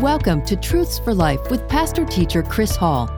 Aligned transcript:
Welcome 0.00 0.44
to 0.44 0.54
Truths 0.54 1.00
for 1.00 1.12
Life 1.12 1.50
with 1.50 1.68
pastor 1.68 2.04
teacher 2.04 2.44
Chris 2.44 2.76
Hall. 2.76 3.08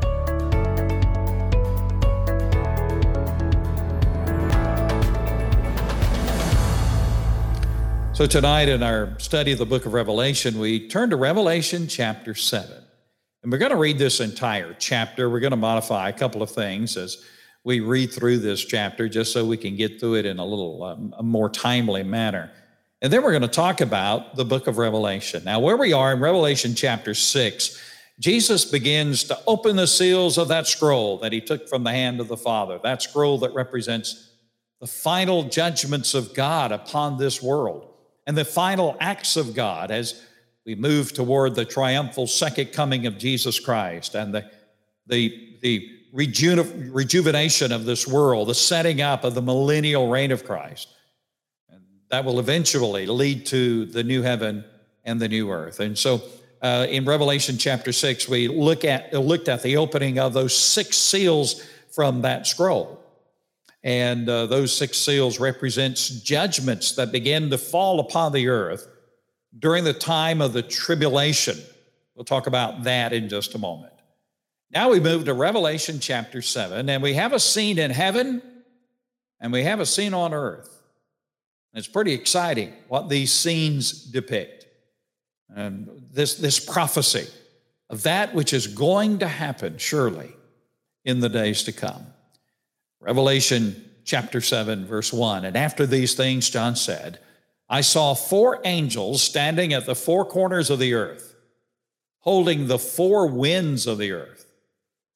So, 8.14 8.24
tonight 8.24 8.71
in 8.71 8.82
our 8.82 9.19
study 9.19 9.53
of 9.53 9.58
the 9.58 9.67
book 9.67 9.85
of 9.85 9.92
Revelation, 9.92 10.58
we 10.58 10.88
turn 10.88 11.10
to 11.10 11.17
Revelation 11.17 11.87
chapter 11.87 12.35
7. 12.35 12.72
And 13.42 13.53
we're 13.53 13.58
going 13.58 13.72
to 13.72 13.76
read 13.76 13.99
this 13.99 14.21
entire 14.21 14.74
chapter. 14.78 15.28
We're 15.28 15.40
going 15.40 15.51
to 15.51 15.58
modify 15.58 16.09
a 16.09 16.15
couple 16.15 16.42
of 16.42 16.51
things 16.51 16.97
as 16.97 17.23
we 17.62 17.80
read 17.80 18.10
through 18.10 18.38
this 18.38 18.65
chapter 18.65 19.06
just 19.06 19.34
so 19.34 19.45
we 19.45 19.59
can 19.59 19.76
get 19.76 20.01
through 20.01 20.15
it 20.15 20.24
in 20.24 20.38
a 20.38 20.45
little 20.46 20.82
um, 20.84 21.15
a 21.18 21.23
more 21.23 21.51
timely 21.51 22.04
manner. 22.04 22.51
And 23.02 23.12
then 23.12 23.22
we're 23.22 23.30
going 23.30 23.42
to 23.42 23.48
talk 23.48 23.80
about 23.80 24.36
the 24.36 24.45
book 24.45 24.66
of 24.66 24.77
Revelation. 24.77 25.42
Now, 25.45 25.59
where 25.59 25.77
we 25.77 25.92
are 25.95 26.12
in 26.12 26.20
Revelation 26.20 26.74
chapter 26.74 27.14
6, 27.14 27.80
Jesus 28.18 28.66
begins 28.66 29.24
to 29.24 29.38
open 29.46 29.76
the 29.76 29.86
seals 29.86 30.36
of 30.36 30.48
that 30.48 30.66
scroll 30.66 31.16
that 31.18 31.32
he 31.32 31.40
took 31.40 31.66
from 31.66 31.82
the 31.82 31.92
hand 31.92 32.20
of 32.20 32.28
the 32.28 32.36
Father, 32.36 32.78
that 32.82 33.00
scroll 33.00 33.38
that 33.38 33.54
represents 33.54 34.28
the 34.80 34.86
final 34.86 35.45
judgments 35.45 36.12
of 36.12 36.34
God 36.34 36.73
upon 36.73 37.16
this 37.16 37.42
world 37.42 37.90
and 38.26 38.36
the 38.36 38.45
final 38.45 38.96
acts 39.01 39.37
of 39.38 39.54
God 39.54 39.90
as 39.90 40.23
we 40.66 40.74
move 40.74 41.14
toward 41.14 41.54
the 41.54 41.64
triumphal 41.64 42.26
second 42.26 42.73
coming 42.73 43.06
of 43.06 43.16
Jesus 43.16 43.59
Christ 43.59 44.14
and 44.14 44.34
the, 44.34 44.51
the, 45.06 45.56
the 45.62 45.88
reju- 46.12 46.90
rejuvenation 46.92 47.73
of 47.73 47.87
this 47.87 48.06
world, 48.06 48.48
the 48.48 48.54
setting 48.54 49.01
up 49.01 49.24
of 49.24 49.34
the 49.34 49.42
millennial 49.42 50.10
reign 50.10 50.32
of 50.32 50.45
Christ. 50.45 50.88
That 52.10 52.24
will 52.24 52.40
eventually 52.40 53.06
lead 53.06 53.46
to 53.46 53.86
the 53.86 54.02
new 54.02 54.22
heaven 54.22 54.64
and 55.04 55.20
the 55.20 55.28
new 55.28 55.50
earth. 55.50 55.80
And 55.80 55.96
so 55.96 56.22
uh, 56.62 56.86
in 56.88 57.04
Revelation 57.04 57.56
chapter 57.56 57.92
6, 57.92 58.28
we 58.28 58.48
look 58.48 58.84
at, 58.84 59.14
looked 59.14 59.48
at 59.48 59.62
the 59.62 59.76
opening 59.76 60.18
of 60.18 60.32
those 60.32 60.56
six 60.56 60.96
seals 60.96 61.64
from 61.92 62.22
that 62.22 62.46
scroll. 62.46 62.98
And 63.82 64.28
uh, 64.28 64.47
those 64.47 64.77
six 64.77 64.98
seals 64.98 65.41
represents 65.41 66.08
judgments 66.08 66.92
that 66.97 67.12
begin 67.12 67.48
to 67.50 67.58
fall 67.58 68.00
upon 68.00 68.33
the 68.33 68.48
earth 68.48 68.86
during 69.58 69.84
the 69.84 69.94
time 69.94 70.42
of 70.42 70.53
the 70.53 70.62
tribulation. 70.62 71.58
We'll 72.14 72.25
talk 72.25 72.47
about 72.47 72.84
that 72.84 73.12
in 73.12 73.28
just 73.28 73.55
a 73.55 73.58
moment. 73.58 73.94
Now 74.70 74.91
we 74.91 75.00
move 75.00 75.25
to 75.25 75.34
Revelation 75.34 75.98
chapter 75.98 76.42
7, 76.42 76.88
and 76.88 77.03
we 77.03 77.14
have 77.14 77.33
a 77.33 77.41
scene 77.41 77.78
in 77.78 77.91
heaven 77.91 78.42
and 79.41 79.53
we 79.53 79.64
have 79.64 79.81
a 79.81 79.86
scene 79.86 80.12
on 80.12 80.34
earth. 80.34 80.80
It's 81.75 81.89
pretty 81.89 82.13
exciting 82.13 82.73
what 82.89 83.09
these 83.09 83.33
scenes 83.33 83.93
depict. 84.05 84.67
And 85.55 85.89
this, 86.12 86.35
this 86.35 86.59
prophecy 86.59 87.27
of 87.89 88.03
that 88.05 88.35
which 88.35 88.53
is 88.53 88.67
going 88.67 89.19
to 89.19 89.29
happen, 89.29 89.79
surely, 89.79 90.33
in 91.05 91.21
the 91.21 91.29
days 91.29 91.65
to 91.65 91.73
come. 91.73 92.07
Revelation 93.01 93.91
chapter 94.05 94.41
7, 94.41 94.87
verse 94.87 95.12
1. 95.12 95.45
And 95.45 95.57
after 95.57 95.87
these 95.87 96.15
things, 96.15 96.51
John 96.51 96.77
said, 96.77 97.19
I 97.69 97.81
saw 97.83 98.15
four 98.15 98.61
angels 98.65 99.23
standing 99.23 99.73
at 99.73 99.87
the 99.87 99.95
four 99.95 100.25
corners 100.25 100.71
of 100.71 100.79
the 100.79 100.95
earth, 100.95 101.37
holding 102.19 102.67
the 102.67 102.79
four 102.79 103.27
winds 103.29 103.87
of 103.87 103.99
the 103.99 104.12
earth, 104.12 104.53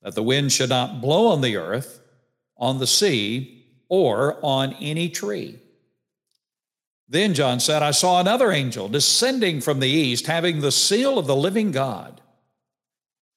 that 0.03 0.15
the 0.15 0.23
wind 0.23 0.53
should 0.53 0.71
not 0.71 1.01
blow 1.01 1.29
on 1.29 1.41
the 1.41 1.57
earth, 1.57 2.01
on 2.57 2.79
the 2.79 2.87
sea, 2.87 3.67
or 3.89 4.39
on 4.43 4.73
any 4.75 5.09
tree. 5.09 5.59
Then 7.09 7.35
John 7.35 7.61
said, 7.61 7.83
I 7.83 7.91
saw 7.91 8.21
another 8.21 8.51
angel 8.51 8.89
descending 8.89 9.61
from 9.61 9.81
the 9.81 9.89
east, 9.89 10.27
having 10.27 10.61
the 10.61 10.73
seal 10.73 11.19
of 11.19 11.27
the 11.27 11.37
living 11.37 11.71
God. 11.71 12.21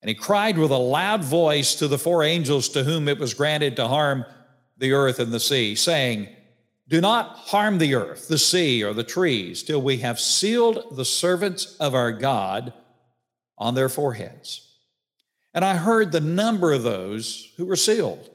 And 0.01 0.09
he 0.09 0.15
cried 0.15 0.57
with 0.57 0.71
a 0.71 0.77
loud 0.77 1.23
voice 1.23 1.75
to 1.75 1.87
the 1.87 1.97
four 1.97 2.23
angels 2.23 2.69
to 2.69 2.83
whom 2.83 3.07
it 3.07 3.19
was 3.19 3.33
granted 3.33 3.75
to 3.75 3.87
harm 3.87 4.25
the 4.77 4.93
earth 4.93 5.19
and 5.19 5.31
the 5.31 5.39
sea, 5.39 5.75
saying, 5.75 6.29
Do 6.87 7.01
not 7.01 7.35
harm 7.35 7.79
the 7.79 7.95
earth, 7.95 8.27
the 8.27 8.37
sea, 8.37 8.83
or 8.83 8.93
the 8.93 9.03
trees, 9.03 9.63
till 9.63 9.81
we 9.81 9.97
have 9.97 10.19
sealed 10.19 10.95
the 10.95 11.05
servants 11.05 11.75
of 11.77 11.95
our 11.95 12.11
God 12.11 12.73
on 13.57 13.75
their 13.75 13.89
foreheads. 13.89 14.63
And 15.53 15.65
I 15.65 15.75
heard 15.75 16.11
the 16.11 16.21
number 16.21 16.71
of 16.71 16.83
those 16.83 17.51
who 17.57 17.65
were 17.65 17.75
sealed 17.75 18.29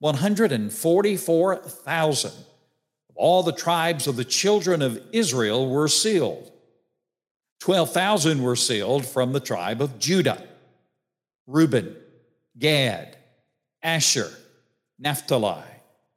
144,000 0.00 2.32
of 2.32 2.47
all 3.18 3.42
the 3.42 3.52
tribes 3.52 4.06
of 4.06 4.16
the 4.16 4.24
children 4.24 4.80
of 4.80 5.02
Israel 5.12 5.68
were 5.68 5.88
sealed. 5.88 6.52
12,000 7.60 8.40
were 8.40 8.56
sealed 8.56 9.04
from 9.04 9.32
the 9.32 9.40
tribe 9.40 9.82
of 9.82 9.98
Judah, 9.98 10.46
Reuben, 11.46 11.96
Gad, 12.56 13.16
Asher, 13.82 14.30
Naphtali, 15.00 15.64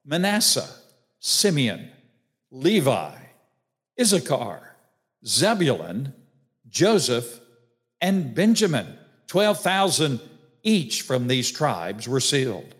Manasseh, 0.05 0.69
Simeon, 1.19 1.89
Levi, 2.51 3.15
Issachar, 3.99 4.75
Zebulun, 5.25 6.13
Joseph, 6.69 7.39
and 7.99 8.35
Benjamin. 8.35 8.97
12,000 9.25 10.19
each 10.61 11.01
from 11.01 11.27
these 11.27 11.49
tribes 11.49 12.07
were 12.07 12.19
sealed. 12.19 12.75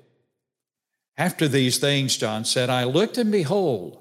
After 1.18 1.48
these 1.48 1.80
things, 1.80 2.18
John 2.18 2.46
said, 2.46 2.70
I 2.70 2.84
looked 2.84 3.18
and 3.18 3.32
behold, 3.32 4.01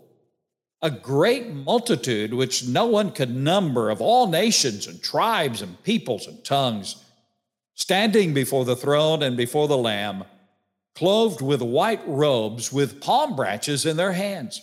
a 0.83 0.91
great 0.91 1.49
multitude 1.49 2.33
which 2.33 2.67
no 2.67 2.87
one 2.87 3.11
could 3.13 3.35
number 3.35 3.91
of 3.91 4.01
all 4.01 4.29
nations 4.29 4.87
and 4.87 5.03
tribes 5.03 5.61
and 5.63 5.83
peoples 5.83 6.27
and 6.27 6.43
tongues, 6.45 6.97
standing 7.75 8.33
before 8.33 8.65
the 8.65 8.77
throne 8.77 9.23
and 9.23 9.37
before 9.37 9.69
the 9.69 9.77
Lamb 9.77 10.25
clothed 10.95 11.41
with 11.41 11.63
white 11.63 12.07
robes, 12.07 12.73
with 12.73 13.01
palm 13.01 13.37
branches 13.37 13.87
in 13.87 13.97
their 13.97 14.13
hands, 14.13 14.61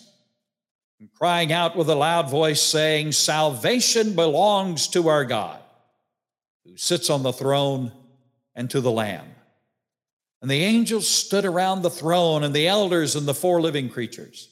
and 1.00 1.12
crying 1.12 1.52
out 1.52 1.76
with 1.76 1.88
a 1.88 1.94
loud 1.94 2.30
voice, 2.30 2.62
saying, 2.62 3.12
Salvation 3.12 4.14
belongs 4.14 4.88
to 4.88 5.08
our 5.08 5.24
God, 5.24 5.60
who 6.64 6.76
sits 6.76 7.10
on 7.10 7.22
the 7.22 7.32
throne 7.32 7.92
and 8.54 8.70
to 8.70 8.80
the 8.80 8.90
Lamb. 8.90 9.26
And 10.40 10.50
the 10.50 10.62
angels 10.62 11.08
stood 11.08 11.44
around 11.44 11.82
the 11.82 11.90
throne, 11.90 12.44
and 12.44 12.54
the 12.54 12.68
elders 12.68 13.16
and 13.16 13.26
the 13.26 13.34
four 13.34 13.60
living 13.60 13.88
creatures. 13.88 14.48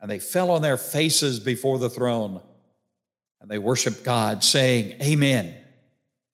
And 0.00 0.10
they 0.10 0.18
fell 0.18 0.50
on 0.50 0.62
their 0.62 0.76
faces 0.76 1.40
before 1.40 1.78
the 1.78 1.90
throne, 1.90 2.40
and 3.40 3.50
they 3.50 3.58
worshiped 3.58 4.04
God, 4.04 4.44
saying, 4.44 5.00
Amen. 5.02 5.54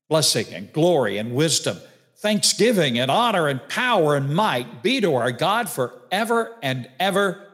Blessing 0.09 0.47
and 0.53 0.73
glory 0.73 1.17
and 1.19 1.35
wisdom 1.35 1.79
thanksgiving 2.25 2.99
and 2.99 3.11
honor 3.11 3.49
and 3.49 3.69
power 3.69 4.17
and 4.17 4.35
might 4.35 4.83
be 4.83 4.99
to 4.99 5.15
our 5.15 5.31
God 5.31 5.69
forever 5.69 6.57
and 6.63 6.89
ever. 6.99 7.47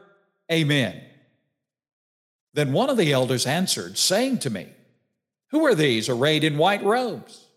Amen. 0.49 1.01
Then 2.53 2.71
one 2.71 2.89
of 2.89 2.95
the 2.95 3.11
elders 3.11 3.45
answered, 3.45 3.97
saying 3.97 4.39
to 4.39 4.49
me, 4.49 4.69
Who 5.49 5.65
are 5.65 5.75
these 5.75 6.07
arrayed 6.07 6.45
in 6.45 6.57
white 6.57 6.83
robes? 6.83 7.47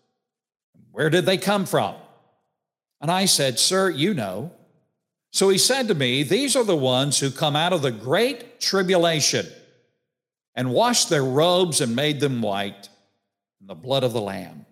Where 0.91 1.09
did 1.09 1.25
they 1.25 1.39
come 1.39 1.67
from? 1.67 1.95
And 3.01 3.13
I 3.13 3.27
said, 3.27 3.61
Sir, 3.61 3.91
you 3.91 4.13
know. 4.13 4.51
So 5.35 5.49
he 5.49 5.59
said 5.59 5.89
to 5.89 5.97
me, 5.97 6.23
These 6.23 6.55
are 6.55 6.63
the 6.63 6.77
ones 6.77 7.19
who 7.19 7.33
come 7.33 7.57
out 7.57 7.73
of 7.73 7.83
the 7.83 7.91
great 7.91 8.61
tribulation 8.61 9.45
and 10.55 10.71
washed 10.71 11.11
their 11.11 11.25
robes 11.25 11.81
and 11.81 11.97
made 11.97 12.21
them 12.21 12.41
white 12.41 12.89
in 13.61 13.67
the 13.67 13.75
blood 13.75 14.05
of 14.05 14.13
the 14.13 14.21
Lamb. 14.21 14.65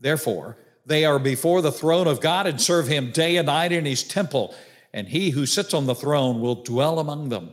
Therefore, 0.00 0.56
they 0.86 1.04
are 1.04 1.18
before 1.18 1.60
the 1.60 1.70
throne 1.70 2.06
of 2.06 2.22
God 2.22 2.46
and 2.46 2.58
serve 2.58 2.88
him 2.88 3.10
day 3.10 3.36
and 3.36 3.48
night 3.48 3.70
in 3.70 3.84
his 3.84 4.02
temple, 4.02 4.54
and 4.94 5.08
he 5.08 5.28
who 5.28 5.44
sits 5.44 5.74
on 5.74 5.84
the 5.84 5.94
throne 5.94 6.40
will 6.40 6.62
dwell 6.62 6.98
among 6.98 7.28
them. 7.28 7.50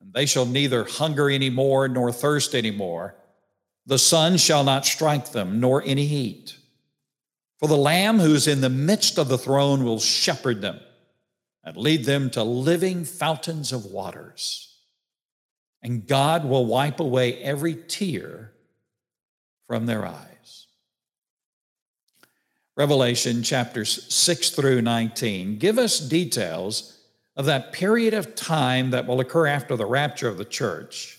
And 0.00 0.14
they 0.14 0.24
shall 0.24 0.46
neither 0.46 0.84
hunger 0.84 1.28
any 1.28 1.50
more 1.50 1.88
nor 1.88 2.10
thirst 2.10 2.54
any 2.54 2.70
more. 2.70 3.14
The 3.84 3.98
sun 3.98 4.38
shall 4.38 4.64
not 4.64 4.86
strike 4.86 5.32
them, 5.32 5.60
nor 5.60 5.82
any 5.84 6.06
heat. 6.06 6.56
For 7.60 7.68
the 7.68 7.76
Lamb 7.76 8.18
who 8.18 8.34
is 8.34 8.48
in 8.48 8.62
the 8.62 8.70
midst 8.70 9.18
of 9.18 9.28
the 9.28 9.38
throne 9.38 9.84
will 9.84 10.00
shepherd 10.00 10.62
them 10.62 10.80
and 11.62 11.76
lead 11.76 12.06
them 12.06 12.30
to 12.30 12.42
living 12.42 13.04
fountains 13.04 13.70
of 13.70 13.84
waters. 13.84 14.78
And 15.82 16.06
God 16.06 16.46
will 16.46 16.64
wipe 16.64 17.00
away 17.00 17.36
every 17.42 17.74
tear 17.74 18.52
from 19.66 19.84
their 19.84 20.06
eyes. 20.06 20.66
Revelation 22.76 23.42
chapters 23.42 24.12
6 24.12 24.50
through 24.50 24.80
19 24.80 25.58
give 25.58 25.78
us 25.78 26.00
details 26.00 26.98
of 27.36 27.44
that 27.44 27.72
period 27.72 28.14
of 28.14 28.34
time 28.34 28.90
that 28.90 29.06
will 29.06 29.20
occur 29.20 29.46
after 29.46 29.76
the 29.76 29.84
rapture 29.84 30.28
of 30.28 30.38
the 30.38 30.44
church 30.46 31.18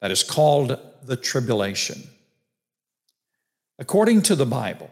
that 0.00 0.10
is 0.10 0.22
called 0.22 0.78
the 1.04 1.16
tribulation. 1.16 2.02
According 3.78 4.22
to 4.22 4.34
the 4.34 4.46
Bible, 4.46 4.90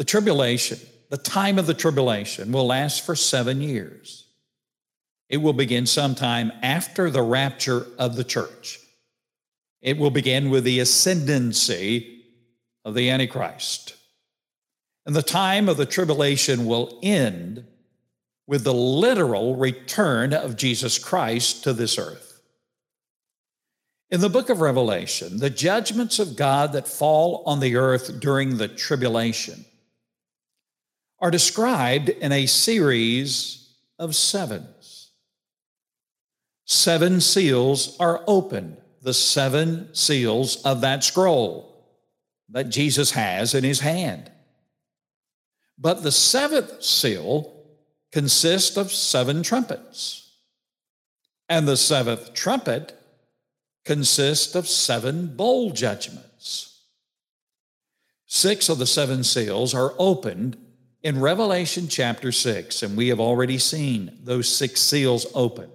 the 0.00 0.04
tribulation, 0.04 0.78
the 1.10 1.18
time 1.18 1.58
of 1.58 1.66
the 1.66 1.74
tribulation, 1.74 2.52
will 2.52 2.66
last 2.66 3.04
for 3.04 3.14
seven 3.14 3.60
years. 3.60 4.24
It 5.28 5.36
will 5.36 5.52
begin 5.52 5.84
sometime 5.84 6.50
after 6.62 7.10
the 7.10 7.20
rapture 7.20 7.86
of 7.98 8.16
the 8.16 8.24
church. 8.24 8.80
It 9.82 9.98
will 9.98 10.10
begin 10.10 10.48
with 10.48 10.64
the 10.64 10.80
ascendancy 10.80 12.22
of 12.82 12.94
the 12.94 13.10
Antichrist. 13.10 13.94
And 15.04 15.14
the 15.14 15.20
time 15.20 15.68
of 15.68 15.76
the 15.76 15.84
tribulation 15.84 16.64
will 16.64 16.98
end 17.02 17.66
with 18.46 18.64
the 18.64 18.72
literal 18.72 19.54
return 19.54 20.32
of 20.32 20.56
Jesus 20.56 20.98
Christ 20.98 21.62
to 21.64 21.74
this 21.74 21.98
earth. 21.98 22.40
In 24.10 24.22
the 24.22 24.30
book 24.30 24.48
of 24.48 24.62
Revelation, 24.62 25.40
the 25.40 25.50
judgments 25.50 26.18
of 26.18 26.36
God 26.36 26.72
that 26.72 26.88
fall 26.88 27.42
on 27.44 27.60
the 27.60 27.76
earth 27.76 28.18
during 28.18 28.56
the 28.56 28.66
tribulation 28.66 29.66
are 31.20 31.30
described 31.30 32.08
in 32.08 32.32
a 32.32 32.46
series 32.46 33.74
of 33.98 34.16
sevens. 34.16 35.10
Seven 36.64 37.20
seals 37.20 37.96
are 37.98 38.22
opened, 38.26 38.76
the 39.02 39.14
seven 39.14 39.94
seals 39.94 40.62
of 40.62 40.80
that 40.80 41.04
scroll 41.04 41.70
that 42.48 42.70
Jesus 42.70 43.12
has 43.12 43.54
in 43.54 43.64
his 43.64 43.80
hand. 43.80 44.30
But 45.78 46.02
the 46.02 46.12
seventh 46.12 46.82
seal 46.82 47.54
consist 48.12 48.76
of 48.76 48.92
seven 48.92 49.42
trumpets. 49.42 50.36
And 51.48 51.66
the 51.66 51.76
seventh 51.76 52.34
trumpet 52.34 52.96
consists 53.84 54.54
of 54.54 54.68
seven 54.68 55.34
bowl 55.36 55.70
judgments. 55.70 56.82
Six 58.26 58.68
of 58.68 58.78
the 58.78 58.86
seven 58.86 59.24
seals 59.24 59.74
are 59.74 59.94
opened 59.98 60.56
in 61.02 61.20
Revelation 61.20 61.88
chapter 61.88 62.30
6, 62.30 62.82
and 62.82 62.96
we 62.96 63.08
have 63.08 63.20
already 63.20 63.58
seen 63.58 64.18
those 64.22 64.48
six 64.48 64.80
seals 64.80 65.26
open. 65.34 65.70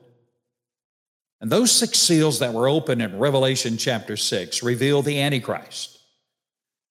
And 1.41 1.51
those 1.51 1.71
six 1.71 1.99
seals 1.99 2.39
that 2.39 2.53
were 2.53 2.67
opened 2.67 3.01
in 3.01 3.19
Revelation 3.19 3.77
chapter 3.77 4.17
6 4.17 4.63
reveal 4.63 5.01
the 5.01 5.19
Antichrist, 5.19 5.99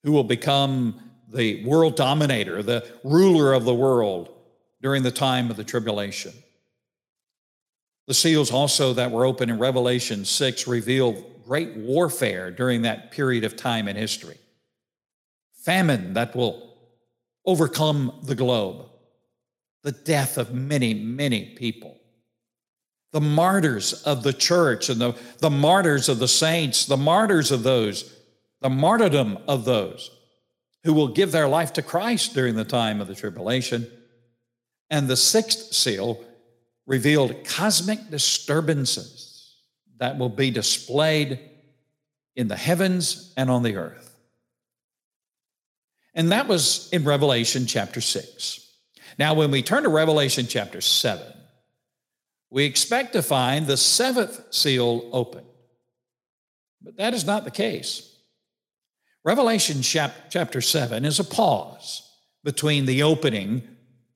who 0.02 0.12
will 0.12 0.24
become 0.24 1.00
the 1.32 1.64
world 1.64 1.96
dominator, 1.96 2.62
the 2.62 2.86
ruler 3.02 3.52
of 3.52 3.64
the 3.64 3.74
world, 3.74 4.28
during 4.82 5.02
the 5.02 5.10
time 5.10 5.50
of 5.50 5.56
the 5.56 5.64
tribulation. 5.64 6.32
The 8.06 8.14
seals 8.14 8.50
also 8.50 8.92
that 8.92 9.10
were 9.10 9.24
open 9.24 9.48
in 9.48 9.58
Revelation 9.58 10.24
6 10.24 10.66
reveal 10.66 11.12
great 11.46 11.74
warfare 11.74 12.50
during 12.50 12.82
that 12.82 13.10
period 13.10 13.44
of 13.44 13.56
time 13.56 13.88
in 13.88 13.96
history. 13.96 14.36
Famine 15.62 16.12
that 16.14 16.36
will 16.36 16.73
overcome 17.46 18.20
the 18.22 18.34
globe, 18.34 18.86
the 19.82 19.92
death 19.92 20.38
of 20.38 20.52
many, 20.52 20.94
many 20.94 21.54
people, 21.56 21.98
the 23.12 23.20
martyrs 23.20 23.92
of 24.04 24.22
the 24.22 24.32
church 24.32 24.88
and 24.88 25.00
the, 25.00 25.14
the 25.38 25.50
martyrs 25.50 26.08
of 26.08 26.18
the 26.18 26.28
saints, 26.28 26.86
the 26.86 26.96
martyrs 26.96 27.50
of 27.50 27.62
those, 27.62 28.12
the 28.60 28.70
martyrdom 28.70 29.38
of 29.46 29.64
those 29.64 30.10
who 30.84 30.92
will 30.92 31.08
give 31.08 31.32
their 31.32 31.48
life 31.48 31.72
to 31.72 31.82
Christ 31.82 32.34
during 32.34 32.54
the 32.54 32.64
time 32.64 33.00
of 33.00 33.08
the 33.08 33.14
tribulation. 33.14 33.86
And 34.90 35.08
the 35.08 35.16
sixth 35.16 35.72
seal 35.72 36.22
revealed 36.86 37.44
cosmic 37.44 38.10
disturbances 38.10 39.56
that 39.98 40.18
will 40.18 40.28
be 40.28 40.50
displayed 40.50 41.40
in 42.36 42.48
the 42.48 42.56
heavens 42.56 43.32
and 43.36 43.50
on 43.50 43.62
the 43.62 43.76
earth. 43.76 44.13
And 46.14 46.32
that 46.32 46.48
was 46.48 46.88
in 46.92 47.04
Revelation 47.04 47.66
chapter 47.66 48.00
6. 48.00 48.60
Now, 49.18 49.34
when 49.34 49.50
we 49.50 49.62
turn 49.62 49.82
to 49.82 49.88
Revelation 49.88 50.46
chapter 50.48 50.80
7, 50.80 51.24
we 52.50 52.64
expect 52.64 53.12
to 53.14 53.22
find 53.22 53.66
the 53.66 53.76
seventh 53.76 54.52
seal 54.52 55.08
open. 55.12 55.44
But 56.82 56.96
that 56.98 57.14
is 57.14 57.24
not 57.24 57.44
the 57.44 57.50
case. 57.50 58.10
Revelation 59.24 59.82
chapter 59.82 60.60
7 60.60 61.04
is 61.04 61.18
a 61.18 61.24
pause 61.24 62.02
between 62.44 62.86
the 62.86 63.02
opening 63.02 63.62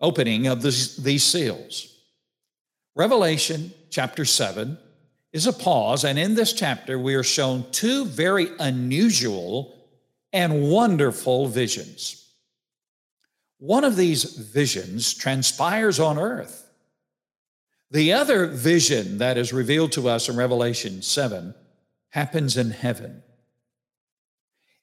opening 0.01 0.47
of 0.47 0.63
this, 0.63 0.97
these 0.97 1.25
seals. 1.25 1.93
Revelation 2.95 3.73
chapter 3.91 4.25
7 4.25 4.79
is 5.33 5.47
a 5.47 5.53
pause, 5.53 6.05
and 6.05 6.19
in 6.19 6.35
this 6.35 6.53
chapter, 6.53 6.99
we 6.99 7.15
are 7.15 7.23
shown 7.23 7.65
two 7.71 8.05
very 8.05 8.49
unusual 8.59 9.75
and 10.33 10.71
wonderful 10.71 11.47
visions. 11.49 12.29
One 13.59 13.85
of 13.85 13.97
these 13.97 14.25
visions 14.25 15.15
transpires 15.15 15.99
on 15.99 16.19
earth. 16.19 16.71
The 17.91 18.13
other 18.13 18.47
vision 18.47 19.19
that 19.19 19.39
is 19.39 19.53
revealed 19.53 19.93
to 19.93 20.09
us 20.09 20.29
in 20.29 20.37
Revelation 20.37 21.03
7 21.03 21.55
happens 22.11 22.57
in 22.57 22.71
heaven. 22.71 23.23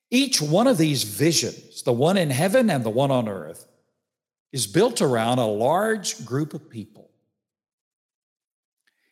Each 0.09 0.41
one 0.41 0.67
of 0.67 0.77
these 0.77 1.03
visions, 1.03 1.83
the 1.83 1.93
one 1.93 2.17
in 2.17 2.29
heaven 2.29 2.69
and 2.69 2.83
the 2.83 2.89
one 2.89 3.11
on 3.11 3.27
earth, 3.27 3.67
is 4.51 4.67
built 4.67 5.01
around 5.01 5.39
a 5.39 5.45
large 5.45 6.25
group 6.25 6.53
of 6.53 6.69
people. 6.69 7.09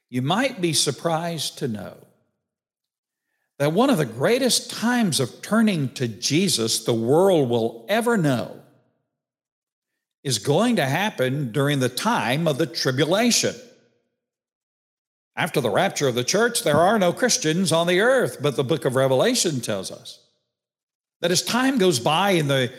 You 0.09 0.21
might 0.21 0.61
be 0.61 0.73
surprised 0.73 1.57
to 1.59 1.67
know 1.67 1.97
that 3.63 3.71
one 3.71 3.89
of 3.89 3.97
the 3.97 4.05
greatest 4.05 4.69
times 4.69 5.21
of 5.21 5.41
turning 5.41 5.87
to 5.87 6.05
Jesus 6.05 6.83
the 6.83 6.93
world 6.93 7.49
will 7.49 7.85
ever 7.87 8.17
know 8.17 8.59
is 10.21 10.37
going 10.37 10.75
to 10.75 10.85
happen 10.85 11.53
during 11.53 11.79
the 11.79 11.87
time 11.87 12.45
of 12.45 12.57
the 12.57 12.65
tribulation. 12.65 13.55
After 15.37 15.61
the 15.61 15.69
rapture 15.69 16.09
of 16.09 16.15
the 16.15 16.25
church, 16.25 16.63
there 16.63 16.75
are 16.75 16.99
no 16.99 17.13
Christians 17.13 17.71
on 17.71 17.87
the 17.87 18.01
earth, 18.01 18.39
but 18.41 18.57
the 18.57 18.65
book 18.65 18.83
of 18.83 18.97
Revelation 18.97 19.61
tells 19.61 19.91
us 19.91 20.19
that 21.21 21.31
as 21.31 21.41
time 21.41 21.77
goes 21.77 22.01
by 22.01 22.31
in 22.31 22.49
the 22.49 22.69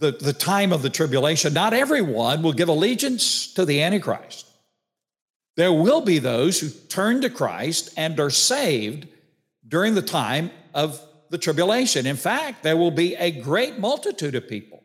the, 0.00 0.10
the 0.10 0.32
time 0.32 0.72
of 0.72 0.82
the 0.82 0.90
tribulation, 0.90 1.54
not 1.54 1.72
everyone 1.72 2.42
will 2.42 2.52
give 2.52 2.68
allegiance 2.68 3.54
to 3.54 3.64
the 3.64 3.80
Antichrist. 3.80 4.44
There 5.54 5.72
will 5.72 6.00
be 6.00 6.18
those 6.18 6.58
who 6.58 6.68
turn 6.88 7.20
to 7.20 7.30
Christ 7.30 7.94
and 7.96 8.18
are 8.18 8.28
saved 8.28 9.06
during 9.68 9.94
the 9.94 10.02
time 10.02 10.50
of 10.74 11.00
the 11.30 11.38
tribulation. 11.38 12.06
In 12.06 12.16
fact, 12.16 12.62
there 12.62 12.76
will 12.76 12.90
be 12.90 13.14
a 13.16 13.30
great 13.30 13.78
multitude 13.78 14.34
of 14.34 14.48
people 14.48 14.82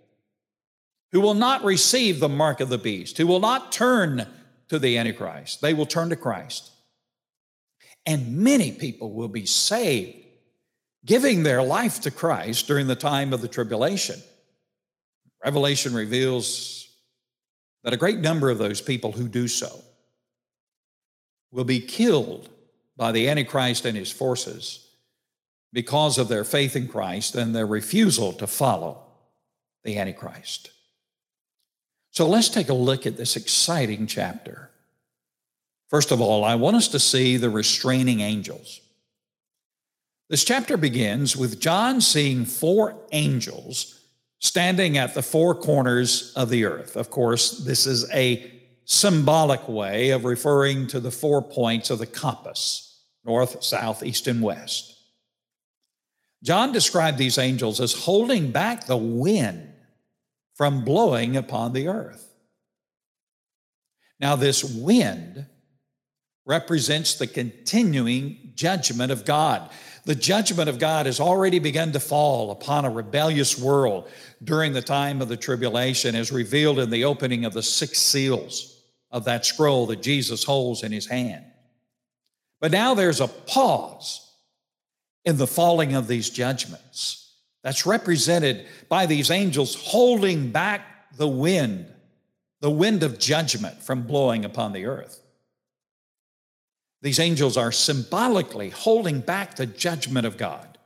who 1.11 1.21
will 1.21 1.33
not 1.33 1.63
receive 1.63 2.19
the 2.19 2.29
mark 2.29 2.59
of 2.61 2.69
the 2.69 2.77
beast, 2.77 3.17
who 3.17 3.27
will 3.27 3.39
not 3.39 3.71
turn 3.71 4.25
to 4.69 4.79
the 4.79 4.97
Antichrist. 4.97 5.61
They 5.61 5.73
will 5.73 5.85
turn 5.85 6.09
to 6.09 6.15
Christ. 6.15 6.71
And 8.05 8.37
many 8.37 8.71
people 8.71 9.13
will 9.13 9.27
be 9.27 9.45
saved, 9.45 10.17
giving 11.05 11.43
their 11.43 11.61
life 11.61 12.01
to 12.01 12.11
Christ 12.11 12.67
during 12.67 12.87
the 12.87 12.95
time 12.95 13.33
of 13.33 13.41
the 13.41 13.47
tribulation. 13.47 14.19
Revelation 15.43 15.93
reveals 15.93 16.87
that 17.83 17.93
a 17.93 17.97
great 17.97 18.19
number 18.19 18.49
of 18.49 18.57
those 18.57 18.81
people 18.81 19.11
who 19.11 19.27
do 19.27 19.47
so 19.47 19.81
will 21.51 21.63
be 21.63 21.79
killed 21.79 22.49
by 22.95 23.11
the 23.11 23.27
Antichrist 23.27 23.85
and 23.85 23.97
his 23.97 24.11
forces 24.11 24.80
because 25.73 26.17
of 26.17 26.27
their 26.27 26.43
faith 26.43 26.75
in 26.75 26.87
Christ 26.87 27.35
and 27.35 27.55
their 27.55 27.65
refusal 27.65 28.33
to 28.33 28.47
follow 28.47 29.03
the 29.83 29.97
Antichrist. 29.97 30.71
So 32.11 32.27
let's 32.27 32.49
take 32.49 32.69
a 32.69 32.73
look 32.73 33.05
at 33.05 33.17
this 33.17 33.35
exciting 33.35 34.05
chapter. 34.05 34.69
First 35.89 36.11
of 36.11 36.21
all, 36.21 36.43
I 36.43 36.55
want 36.55 36.75
us 36.75 36.89
to 36.89 36.99
see 36.99 37.37
the 37.37 37.49
restraining 37.49 38.19
angels. 38.19 38.81
This 40.29 40.43
chapter 40.43 40.77
begins 40.77 41.35
with 41.35 41.59
John 41.59 41.99
seeing 41.99 42.45
four 42.45 42.95
angels 43.11 43.99
standing 44.39 44.97
at 44.97 45.13
the 45.13 45.21
four 45.21 45.53
corners 45.53 46.33
of 46.35 46.49
the 46.49 46.65
earth. 46.65 46.95
Of 46.95 47.09
course, 47.09 47.59
this 47.59 47.85
is 47.85 48.09
a 48.11 48.51
symbolic 48.85 49.67
way 49.69 50.09
of 50.09 50.25
referring 50.25 50.87
to 50.87 50.99
the 50.99 51.11
four 51.11 51.41
points 51.41 51.89
of 51.89 51.99
the 51.99 52.07
compass 52.07 52.87
north, 53.23 53.63
south, 53.63 54.01
east, 54.01 54.27
and 54.27 54.41
west. 54.41 55.00
John 56.43 56.71
described 56.71 57.17
these 57.17 57.37
angels 57.37 57.79
as 57.79 57.93
holding 57.93 58.51
back 58.51 58.85
the 58.85 58.97
wind 58.97 59.73
from 60.55 60.83
blowing 60.83 61.37
upon 61.37 61.73
the 61.73 61.87
earth. 61.87 62.27
Now, 64.19 64.35
this 64.35 64.63
wind 64.63 65.45
represents 66.45 67.15
the 67.15 67.27
continuing 67.27 68.53
judgment 68.55 69.11
of 69.11 69.25
God. 69.25 69.69
The 70.05 70.15
judgment 70.15 70.69
of 70.69 70.79
God 70.79 71.05
has 71.05 71.19
already 71.19 71.59
begun 71.59 71.91
to 71.91 71.99
fall 71.99 72.51
upon 72.51 72.85
a 72.85 72.89
rebellious 72.89 73.57
world 73.57 74.09
during 74.43 74.73
the 74.73 74.81
time 74.81 75.21
of 75.21 75.29
the 75.29 75.37
tribulation, 75.37 76.15
as 76.15 76.31
revealed 76.31 76.79
in 76.79 76.89
the 76.89 77.05
opening 77.05 77.45
of 77.45 77.53
the 77.53 77.63
six 77.63 77.99
seals 77.99 78.81
of 79.11 79.25
that 79.25 79.45
scroll 79.45 79.85
that 79.87 80.01
Jesus 80.01 80.43
holds 80.43 80.81
in 80.81 80.91
his 80.91 81.05
hand. 81.05 81.45
But 82.59 82.71
now 82.71 82.95
there's 82.95 83.21
a 83.21 83.27
pause 83.27 84.30
in 85.25 85.37
the 85.37 85.47
falling 85.47 85.93
of 85.93 86.07
these 86.07 86.29
judgments 86.29 87.33
that's 87.63 87.85
represented 87.85 88.65
by 88.89 89.05
these 89.05 89.29
angels 89.29 89.75
holding 89.75 90.51
back 90.51 91.15
the 91.15 91.27
wind, 91.27 91.85
the 92.59 92.71
wind 92.71 93.03
of 93.03 93.19
judgment 93.19 93.83
from 93.83 94.03
blowing 94.03 94.45
upon 94.45 94.73
the 94.73 94.85
earth. 94.85 95.21
These 97.01 97.19
angels 97.19 97.57
are 97.57 97.71
symbolically 97.71 98.69
holding 98.69 99.21
back 99.21 99.55
the 99.55 99.65
judgment 99.65 100.25
of 100.25 100.37
God. 100.37 100.77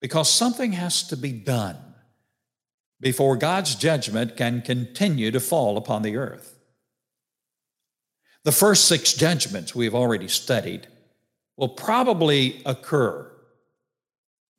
because 0.00 0.30
something 0.30 0.72
has 0.72 1.02
to 1.08 1.16
be 1.16 1.32
done 1.32 1.76
before 3.00 3.36
God's 3.36 3.74
judgment 3.74 4.36
can 4.36 4.62
continue 4.62 5.30
to 5.30 5.40
fall 5.40 5.76
upon 5.76 6.02
the 6.02 6.16
earth. 6.16 6.58
The 8.44 8.52
first 8.52 8.86
six 8.86 9.12
judgments 9.12 9.74
we've 9.74 9.94
already 9.94 10.28
studied 10.28 10.86
will 11.56 11.68
probably 11.68 12.62
occur 12.64 13.30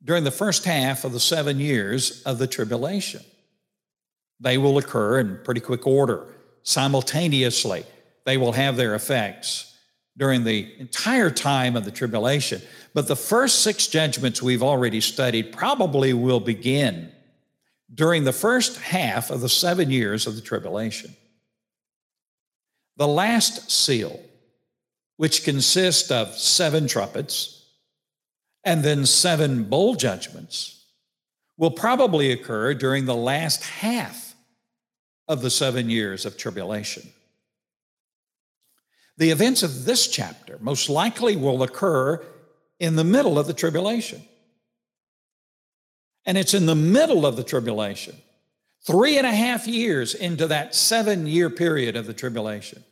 during 0.04 0.24
the 0.24 0.30
first 0.30 0.64
half 0.64 1.04
of 1.04 1.12
the 1.12 1.20
seven 1.20 1.60
years 1.60 2.22
of 2.22 2.38
the 2.38 2.46
tribulation. 2.46 3.22
They 4.40 4.58
will 4.58 4.78
occur 4.78 5.20
in 5.20 5.38
pretty 5.44 5.60
quick 5.60 5.86
order, 5.86 6.26
simultaneously. 6.62 7.84
They 8.24 8.36
will 8.36 8.52
have 8.52 8.76
their 8.76 8.94
effects 8.94 9.76
during 10.16 10.44
the 10.44 10.72
entire 10.78 11.30
time 11.30 11.76
of 11.76 11.84
the 11.84 11.90
tribulation. 11.90 12.60
But 12.94 13.08
the 13.08 13.16
first 13.16 13.62
six 13.62 13.86
judgments 13.86 14.42
we've 14.42 14.62
already 14.62 15.00
studied 15.00 15.52
probably 15.52 16.12
will 16.12 16.40
begin 16.40 17.10
during 17.94 18.24
the 18.24 18.32
first 18.32 18.80
half 18.80 19.30
of 19.30 19.40
the 19.40 19.48
seven 19.48 19.90
years 19.90 20.26
of 20.26 20.34
the 20.34 20.42
tribulation. 20.42 21.14
The 22.96 23.08
last 23.08 23.70
seal, 23.70 24.20
which 25.16 25.44
consist 25.44 26.10
of 26.10 26.34
seven 26.34 26.86
trumpets 26.86 27.64
and 28.64 28.82
then 28.82 29.06
seven 29.06 29.64
bowl 29.64 29.94
judgments, 29.94 30.84
will 31.56 31.70
probably 31.70 32.32
occur 32.32 32.74
during 32.74 33.04
the 33.04 33.14
last 33.14 33.62
half 33.62 34.34
of 35.28 35.42
the 35.42 35.50
seven 35.50 35.90
years 35.90 36.24
of 36.24 36.36
tribulation. 36.36 37.02
The 39.16 39.30
events 39.30 39.62
of 39.62 39.84
this 39.84 40.08
chapter 40.08 40.58
most 40.60 40.88
likely 40.88 41.36
will 41.36 41.62
occur 41.62 42.24
in 42.80 42.96
the 42.96 43.04
middle 43.04 43.38
of 43.38 43.46
the 43.46 43.54
tribulation. 43.54 44.22
And 46.24 46.38
it's 46.38 46.54
in 46.54 46.66
the 46.66 46.74
middle 46.74 47.26
of 47.26 47.36
the 47.36 47.44
tribulation, 47.44 48.16
three 48.86 49.18
and 49.18 49.26
a 49.26 49.32
half 49.32 49.66
years 49.66 50.14
into 50.14 50.46
that 50.48 50.74
seven 50.74 51.26
year 51.26 51.50
period 51.50 51.96
of 51.96 52.06
the 52.06 52.14
tribulation, 52.14 52.84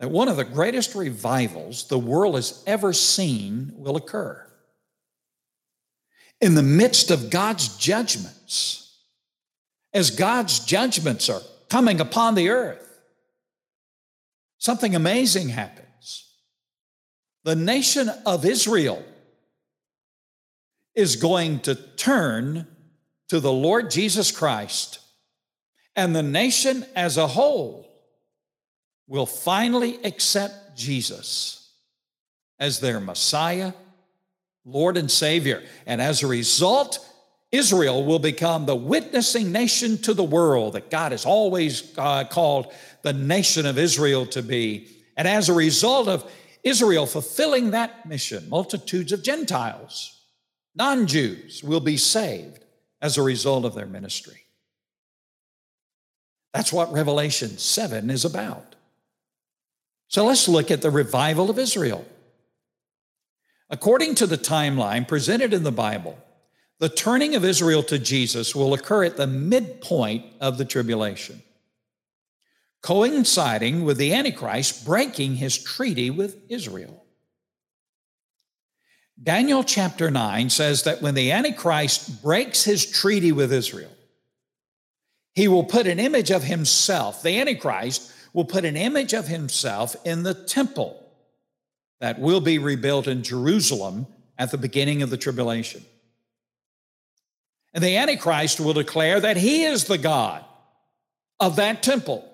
that 0.00 0.10
one 0.10 0.28
of 0.28 0.36
the 0.36 0.44
greatest 0.44 0.94
revivals 0.94 1.88
the 1.88 1.98
world 1.98 2.34
has 2.34 2.62
ever 2.66 2.92
seen 2.92 3.72
will 3.76 3.96
occur. 3.96 4.40
In 6.40 6.54
the 6.54 6.62
midst 6.62 7.10
of 7.10 7.30
God's 7.30 7.76
judgments, 7.76 8.98
as 9.92 10.10
God's 10.10 10.60
judgments 10.60 11.30
are 11.30 11.40
coming 11.68 12.00
upon 12.00 12.34
the 12.34 12.50
earth, 12.50 13.00
something 14.58 14.94
amazing 14.94 15.50
happens. 15.50 16.32
The 17.44 17.56
nation 17.56 18.10
of 18.26 18.44
Israel 18.44 19.04
is 20.94 21.16
going 21.16 21.60
to 21.60 21.74
turn 21.74 22.66
to 23.28 23.40
the 23.40 23.52
Lord 23.52 23.90
Jesus 23.90 24.30
Christ, 24.30 24.98
and 25.96 26.14
the 26.14 26.22
nation 26.22 26.84
as 26.94 27.16
a 27.16 27.28
whole 27.28 27.93
will 29.06 29.26
finally 29.26 30.02
accept 30.04 30.76
Jesus 30.76 31.70
as 32.58 32.80
their 32.80 33.00
Messiah, 33.00 33.72
Lord, 34.64 34.96
and 34.96 35.10
Savior. 35.10 35.62
And 35.86 36.00
as 36.00 36.22
a 36.22 36.26
result, 36.26 36.98
Israel 37.52 38.04
will 38.04 38.18
become 38.18 38.66
the 38.66 38.76
witnessing 38.76 39.52
nation 39.52 39.98
to 39.98 40.14
the 40.14 40.24
world 40.24 40.72
that 40.72 40.90
God 40.90 41.12
has 41.12 41.24
always 41.24 41.96
uh, 41.98 42.24
called 42.24 42.72
the 43.02 43.12
nation 43.12 43.66
of 43.66 43.78
Israel 43.78 44.26
to 44.26 44.42
be. 44.42 44.88
And 45.16 45.28
as 45.28 45.48
a 45.48 45.54
result 45.54 46.08
of 46.08 46.30
Israel 46.62 47.06
fulfilling 47.06 47.70
that 47.72 48.06
mission, 48.06 48.48
multitudes 48.48 49.12
of 49.12 49.22
Gentiles 49.22 50.20
non 50.74 51.06
Jews 51.06 51.62
will 51.62 51.80
be 51.80 51.96
saved 51.96 52.64
as 53.00 53.18
a 53.18 53.22
result 53.22 53.64
of 53.64 53.74
their 53.74 53.86
ministry. 53.86 54.40
That's 56.52 56.72
what 56.72 56.92
Revelation 56.92 57.58
7 57.58 58.10
is 58.10 58.24
about. 58.24 58.73
So 60.14 60.24
let's 60.24 60.46
look 60.46 60.70
at 60.70 60.80
the 60.80 60.92
revival 60.92 61.50
of 61.50 61.58
Israel. 61.58 62.06
According 63.68 64.14
to 64.14 64.28
the 64.28 64.38
timeline 64.38 65.08
presented 65.08 65.52
in 65.52 65.64
the 65.64 65.72
Bible, 65.72 66.16
the 66.78 66.88
turning 66.88 67.34
of 67.34 67.44
Israel 67.44 67.82
to 67.82 67.98
Jesus 67.98 68.54
will 68.54 68.74
occur 68.74 69.02
at 69.02 69.16
the 69.16 69.26
midpoint 69.26 70.26
of 70.40 70.56
the 70.56 70.64
tribulation, 70.64 71.42
coinciding 72.80 73.84
with 73.84 73.96
the 73.96 74.14
Antichrist 74.14 74.86
breaking 74.86 75.34
his 75.34 75.60
treaty 75.60 76.10
with 76.10 76.36
Israel. 76.48 77.04
Daniel 79.20 79.64
chapter 79.64 80.12
9 80.12 80.48
says 80.48 80.84
that 80.84 81.02
when 81.02 81.14
the 81.14 81.32
Antichrist 81.32 82.22
breaks 82.22 82.62
his 82.62 82.86
treaty 82.88 83.32
with 83.32 83.52
Israel, 83.52 83.90
he 85.34 85.48
will 85.48 85.64
put 85.64 85.88
an 85.88 85.98
image 85.98 86.30
of 86.30 86.44
himself, 86.44 87.20
the 87.20 87.40
Antichrist 87.40 88.12
will 88.34 88.44
put 88.44 88.66
an 88.66 88.76
image 88.76 89.14
of 89.14 89.28
himself 89.28 89.96
in 90.04 90.22
the 90.22 90.34
temple 90.34 91.02
that 92.00 92.18
will 92.18 92.42
be 92.42 92.58
rebuilt 92.58 93.08
in 93.08 93.22
Jerusalem 93.22 94.06
at 94.36 94.50
the 94.50 94.58
beginning 94.58 95.00
of 95.00 95.08
the 95.08 95.16
tribulation. 95.16 95.82
And 97.72 97.82
the 97.82 97.96
Antichrist 97.96 98.60
will 98.60 98.74
declare 98.74 99.20
that 99.20 99.38
he 99.38 99.64
is 99.64 99.84
the 99.84 99.96
God 99.96 100.44
of 101.40 101.56
that 101.56 101.82
temple. 101.82 102.30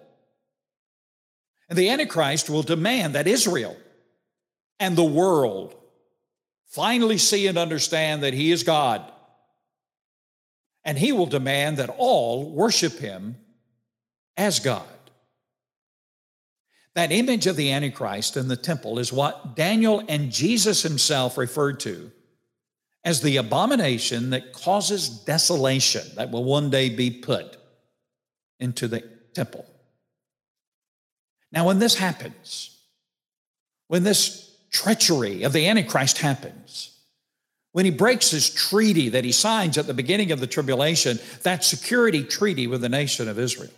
And 1.69 1.79
the 1.79 1.91
Antichrist 1.91 2.51
will 2.51 2.65
demand 2.65 3.15
that 3.15 3.29
Israel 3.29 3.77
and 4.81 4.97
the 4.97 5.05
world 5.05 5.77
finally 6.67 7.19
see 7.19 7.47
and 7.47 7.59
understand 7.59 8.23
that 8.23 8.35
He 8.35 8.51
is 8.51 8.63
God. 8.63 9.03
And 10.85 10.99
He 10.99 11.13
will 11.13 11.27
demand 11.27 11.77
that 11.77 11.95
all 11.99 12.51
worship 12.51 12.99
Him 12.99 13.37
as 14.37 14.59
God. 14.61 14.89
That 16.95 17.13
image 17.13 17.47
of 17.47 17.57
the 17.57 17.73
Antichrist 17.73 18.37
in 18.37 18.49
the 18.49 18.57
temple 18.57 18.99
is 18.99 19.13
what 19.13 19.55
Daniel 19.55 20.03
and 20.09 20.33
Jesus 20.33 20.83
himself 20.83 21.39
referred 21.39 21.81
to 21.81 22.11
as 23.05 23.21
the 23.21 23.37
abomination 23.37 24.31
that 24.31 24.53
causes 24.53 25.09
desolation 25.09 26.07
that 26.17 26.31
will 26.31 26.45
one 26.45 26.69
day 26.69 26.91
be 26.91 27.11
put 27.11 27.57
into 28.59 28.89
the 28.89 29.01
temple. 29.35 29.65
Now, 31.53 31.67
when 31.67 31.79
this 31.79 31.95
happens, 31.95 32.77
when 33.89 34.03
this 34.03 34.51
treachery 34.71 35.43
of 35.43 35.53
the 35.53 35.67
Antichrist 35.67 36.19
happens. 36.19 36.97
When 37.73 37.85
he 37.85 37.91
breaks 37.91 38.31
his 38.31 38.51
treaty 38.51 39.11
that 39.11 39.25
he 39.25 39.33
signs 39.33 39.79
at 39.79 39.87
the 39.87 39.95
beginning 39.95 40.33
of 40.33 40.41
the 40.41 40.47
tribulation, 40.47 41.19
that 41.43 41.65
security 41.65 42.25
treaty 42.25 42.67
with 42.67 42.81
the 42.81 42.89
nation 42.89 43.29
of 43.29 43.39
Israel. 43.39 43.71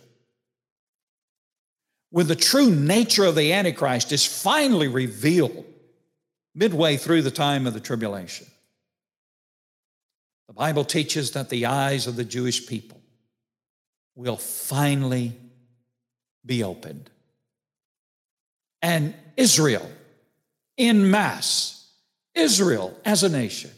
When 2.13 2.27
the 2.27 2.35
true 2.35 2.69
nature 2.69 3.25
of 3.25 3.33
the 3.33 3.53
Antichrist 3.53 4.11
is 4.11 4.23
finally 4.23 4.87
revealed 4.87 5.65
midway 6.53 6.95
through 6.95 7.23
the 7.23 7.31
time 7.31 7.65
of 7.65 7.73
the 7.73 7.79
tribulation. 7.79 8.45
The 10.47 10.53
Bible 10.53 10.85
teaches 10.85 11.31
that 11.31 11.49
the 11.49 11.65
eyes 11.65 12.05
of 12.05 12.15
the 12.15 12.23
Jewish 12.23 12.67
people 12.67 13.01
will 14.13 14.37
finally 14.37 15.35
be 16.45 16.63
opened. 16.63 17.09
And 18.83 19.15
Israel 19.35 19.89
in 20.77 21.09
mass, 21.09 21.83
Israel 22.35 22.95
as 23.05 23.23
a 23.23 23.29
nation, 23.29 23.71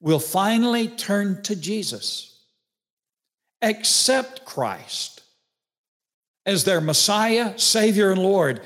will 0.00 0.18
finally 0.18 0.88
turn 0.88 1.44
to 1.44 1.54
Jesus, 1.54 2.40
accept 3.62 4.44
Christ 4.44 5.21
as 6.44 6.64
their 6.64 6.80
Messiah, 6.80 7.58
Savior, 7.58 8.10
and 8.10 8.22
Lord. 8.22 8.60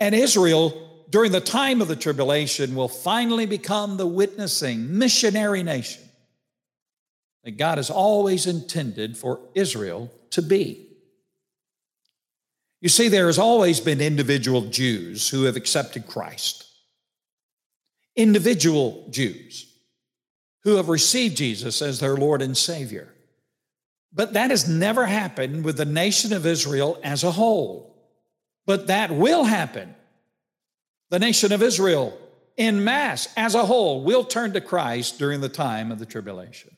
And 0.00 0.14
Israel, 0.14 1.04
during 1.10 1.32
the 1.32 1.40
time 1.40 1.80
of 1.80 1.88
the 1.88 1.96
tribulation, 1.96 2.74
will 2.74 2.88
finally 2.88 3.46
become 3.46 3.96
the 3.96 4.06
witnessing 4.06 4.98
missionary 4.98 5.62
nation 5.62 6.02
that 7.44 7.56
God 7.58 7.78
has 7.78 7.90
always 7.90 8.46
intended 8.46 9.16
for 9.16 9.40
Israel 9.54 10.12
to 10.30 10.42
be. 10.42 10.88
You 12.80 12.88
see, 12.88 13.08
there 13.08 13.26
has 13.26 13.38
always 13.38 13.78
been 13.78 14.00
individual 14.00 14.62
Jews 14.62 15.28
who 15.28 15.44
have 15.44 15.56
accepted 15.56 16.06
Christ, 16.06 16.66
individual 18.16 19.06
Jews 19.10 19.72
who 20.64 20.76
have 20.76 20.88
received 20.88 21.36
Jesus 21.36 21.82
as 21.82 22.00
their 22.00 22.16
Lord 22.16 22.42
and 22.42 22.56
Savior. 22.56 23.11
But 24.12 24.34
that 24.34 24.50
has 24.50 24.68
never 24.68 25.06
happened 25.06 25.64
with 25.64 25.76
the 25.76 25.84
nation 25.84 26.32
of 26.32 26.46
Israel 26.46 26.98
as 27.02 27.24
a 27.24 27.30
whole. 27.30 27.96
But 28.66 28.88
that 28.88 29.10
will 29.10 29.44
happen. 29.44 29.94
The 31.10 31.18
nation 31.18 31.52
of 31.52 31.62
Israel, 31.62 32.18
in 32.56 32.84
mass, 32.84 33.28
as 33.36 33.54
a 33.54 33.64
whole, 33.64 34.02
will 34.02 34.24
turn 34.24 34.52
to 34.52 34.60
Christ 34.60 35.18
during 35.18 35.40
the 35.40 35.48
time 35.48 35.90
of 35.90 35.98
the 35.98 36.06
tribulation. 36.06 36.76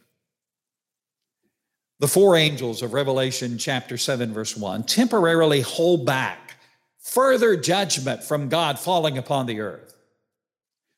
The 2.00 2.08
four 2.08 2.36
angels 2.36 2.82
of 2.82 2.92
Revelation 2.92 3.58
chapter 3.58 3.96
7, 3.96 4.32
verse 4.32 4.56
1 4.56 4.84
temporarily 4.84 5.60
hold 5.60 6.06
back 6.06 6.56
further 6.98 7.56
judgment 7.56 8.24
from 8.24 8.48
God 8.48 8.78
falling 8.78 9.18
upon 9.18 9.46
the 9.46 9.60
earth. 9.60 9.94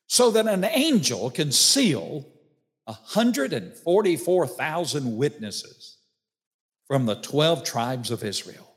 so 0.07 0.31
that 0.31 0.47
an 0.47 0.63
angel 0.63 1.29
can 1.29 1.51
seal 1.51 2.25
144,000 2.85 5.17
witnesses 5.17 5.96
from 6.87 7.05
the 7.05 7.15
12 7.15 7.63
tribes 7.63 8.11
of 8.11 8.23
Israel. 8.23 8.75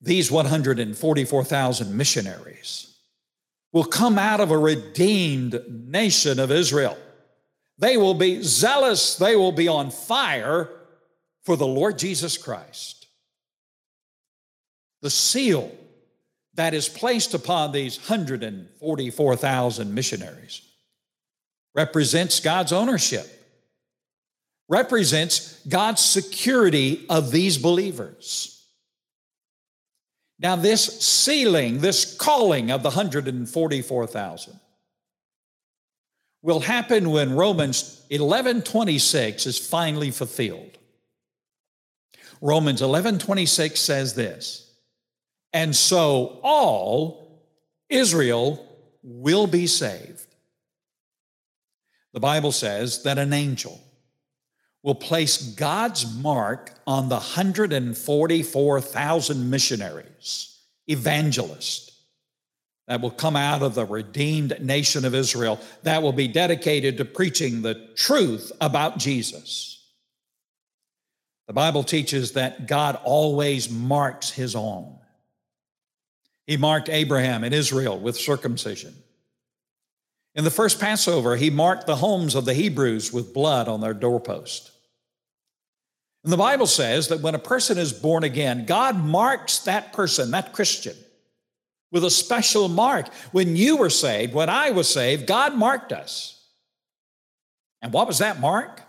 These 0.00 0.30
144,000 0.30 1.96
missionaries 1.96 2.94
will 3.72 3.84
come 3.84 4.18
out 4.18 4.40
of 4.40 4.50
a 4.50 4.58
redeemed 4.58 5.60
nation 5.68 6.38
of 6.38 6.50
Israel. 6.50 6.96
They 7.78 7.96
will 7.96 8.14
be 8.14 8.42
zealous, 8.42 9.16
they 9.16 9.36
will 9.36 9.52
be 9.52 9.68
on 9.68 9.90
fire 9.90 10.70
for 11.44 11.56
the 11.56 11.66
Lord 11.66 11.98
Jesus 11.98 12.36
Christ. 12.36 13.06
The 15.00 15.10
seal 15.10 15.72
that 16.54 16.74
is 16.74 16.88
placed 16.88 17.34
upon 17.34 17.70
these 17.70 17.98
144,000 17.98 19.94
missionaries 19.94 20.62
represents 21.74 22.40
God's 22.40 22.72
ownership, 22.72 23.37
represents 24.68 25.60
God's 25.66 26.04
security 26.04 27.06
of 27.08 27.30
these 27.30 27.56
believers. 27.58 28.54
Now, 30.38 30.56
this 30.56 31.00
sealing, 31.00 31.80
this 31.80 32.14
calling 32.16 32.70
of 32.70 32.82
the 32.82 32.90
144,000 32.90 34.60
will 36.42 36.60
happen 36.60 37.10
when 37.10 37.34
Romans 37.34 38.02
11:26 38.10 39.46
is 39.46 39.58
finally 39.58 40.10
fulfilled. 40.10 40.78
Romans 42.40 42.80
11:26 42.82 43.80
says 43.80 44.14
this, 44.14 44.70
and 45.52 45.74
so 45.74 46.38
all 46.44 47.42
Israel 47.88 48.64
will 49.02 49.48
be 49.48 49.66
saved. 49.66 50.36
The 52.12 52.20
Bible 52.20 52.52
says 52.52 53.02
that 53.02 53.18
an 53.18 53.32
angel 53.32 53.80
will 54.82 54.94
place 54.94 55.54
God's 55.54 56.14
mark 56.16 56.72
on 56.86 57.08
the 57.08 57.16
144,000 57.16 59.50
missionaries, 59.50 60.60
evangelists 60.86 61.90
that 62.86 63.00
will 63.00 63.10
come 63.10 63.34
out 63.36 63.62
of 63.62 63.74
the 63.74 63.84
redeemed 63.84 64.60
nation 64.60 65.04
of 65.04 65.14
Israel 65.14 65.60
that 65.82 66.02
will 66.02 66.12
be 66.12 66.26
dedicated 66.26 66.96
to 66.96 67.04
preaching 67.04 67.62
the 67.62 67.74
truth 67.96 68.50
about 68.60 68.98
Jesus. 68.98 69.74
The 71.48 71.52
Bible 71.52 71.84
teaches 71.84 72.32
that 72.32 72.66
God 72.66 72.98
always 73.04 73.70
marks 73.70 74.30
his 74.30 74.54
own. 74.54 74.98
He 76.46 76.56
marked 76.56 76.88
Abraham 76.88 77.44
and 77.44 77.54
Israel 77.54 77.98
with 77.98 78.16
circumcision. 78.16 78.94
In 80.38 80.44
the 80.44 80.52
first 80.52 80.78
Passover, 80.78 81.34
he 81.34 81.50
marked 81.50 81.88
the 81.88 81.96
homes 81.96 82.36
of 82.36 82.44
the 82.44 82.54
Hebrews 82.54 83.12
with 83.12 83.34
blood 83.34 83.66
on 83.66 83.80
their 83.80 83.92
doorpost. 83.92 84.70
And 86.22 86.32
the 86.32 86.36
Bible 86.36 86.68
says 86.68 87.08
that 87.08 87.22
when 87.22 87.34
a 87.34 87.40
person 87.40 87.76
is 87.76 87.92
born 87.92 88.22
again, 88.22 88.64
God 88.64 88.96
marks 88.96 89.58
that 89.60 89.92
person, 89.92 90.30
that 90.30 90.52
Christian, 90.52 90.94
with 91.90 92.04
a 92.04 92.10
special 92.10 92.68
mark. 92.68 93.12
When 93.32 93.56
you 93.56 93.78
were 93.78 93.90
saved, 93.90 94.32
when 94.32 94.48
I 94.48 94.70
was 94.70 94.88
saved, 94.88 95.26
God 95.26 95.56
marked 95.56 95.92
us. 95.92 96.40
And 97.82 97.92
what 97.92 98.06
was 98.06 98.18
that 98.18 98.38
mark? 98.38 98.82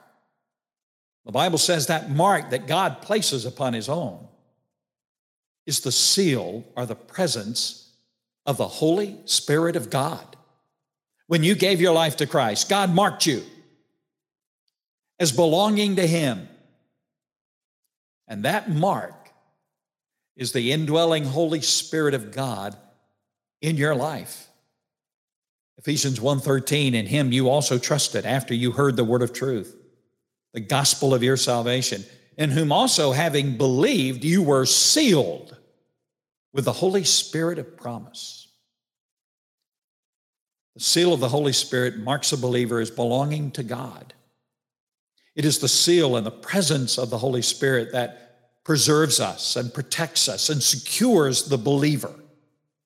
The 1.25 1.31
Bible 1.31 1.57
says 1.57 1.87
that 1.87 2.11
mark 2.11 2.51
that 2.51 2.67
God 2.67 3.01
places 3.01 3.45
upon 3.45 3.73
his 3.73 3.89
own 3.89 4.27
is 5.65 5.79
the 5.79 5.91
seal 5.91 6.63
or 6.75 6.85
the 6.85 6.93
presence 6.93 7.91
of 8.45 8.57
the 8.57 8.67
Holy 8.67 9.17
Spirit 9.25 9.75
of 9.75 9.89
God. 9.89 10.35
When 11.29 11.43
you 11.43 11.53
gave 11.53 11.79
your 11.79 11.93
life 11.93 12.15
to 12.17 12.25
Christ, 12.25 12.69
God 12.69 12.89
marked 12.89 13.27
you 13.27 13.43
as 15.19 15.31
belonging 15.31 15.97
to 15.97 16.07
Him. 16.07 16.49
And 18.27 18.45
that 18.45 18.71
mark 18.71 19.29
is 20.35 20.53
the 20.53 20.71
indwelling 20.71 21.25
Holy 21.25 21.61
Spirit 21.61 22.15
of 22.15 22.31
God 22.31 22.75
in 23.61 23.77
your 23.77 23.93
life. 23.93 24.47
Ephesians 25.77 26.19
1:13 26.19 26.95
in 26.95 27.05
him 27.05 27.31
you 27.31 27.47
also 27.47 27.77
trusted 27.77 28.25
after 28.25 28.55
you 28.55 28.71
heard 28.71 28.95
the 28.95 29.03
word 29.03 29.21
of 29.21 29.31
truth 29.31 29.75
the 30.53 30.59
gospel 30.59 31.13
of 31.13 31.21
your 31.21 31.37
salvation 31.37 32.03
in 32.37 32.49
whom 32.49 32.71
also 32.71 33.11
having 33.11 33.55
believed 33.55 34.23
you 34.23 34.41
were 34.41 34.65
sealed 34.65 35.55
with 36.53 36.65
the 36.65 36.73
Holy 36.73 37.03
Spirit 37.03 37.59
of 37.59 37.77
promise. 37.77 38.48
The 40.79 40.85
seal 40.85 41.13
of 41.13 41.19
the 41.19 41.27
Holy 41.27 41.51
Spirit 41.51 41.97
marks 41.97 42.31
a 42.31 42.37
believer 42.37 42.79
as 42.79 42.89
belonging 42.89 43.51
to 43.51 43.63
God. 43.63 44.13
It 45.35 45.43
is 45.43 45.59
the 45.59 45.67
seal 45.67 46.15
and 46.15 46.25
the 46.25 46.31
presence 46.31 46.97
of 46.97 47.09
the 47.09 47.17
Holy 47.17 47.41
Spirit 47.41 47.91
that 47.91 48.61
preserves 48.63 49.19
us 49.19 49.57
and 49.57 49.73
protects 49.73 50.29
us 50.29 50.47
and 50.47 50.63
secures 50.63 51.49
the 51.49 51.57
believer 51.57 52.15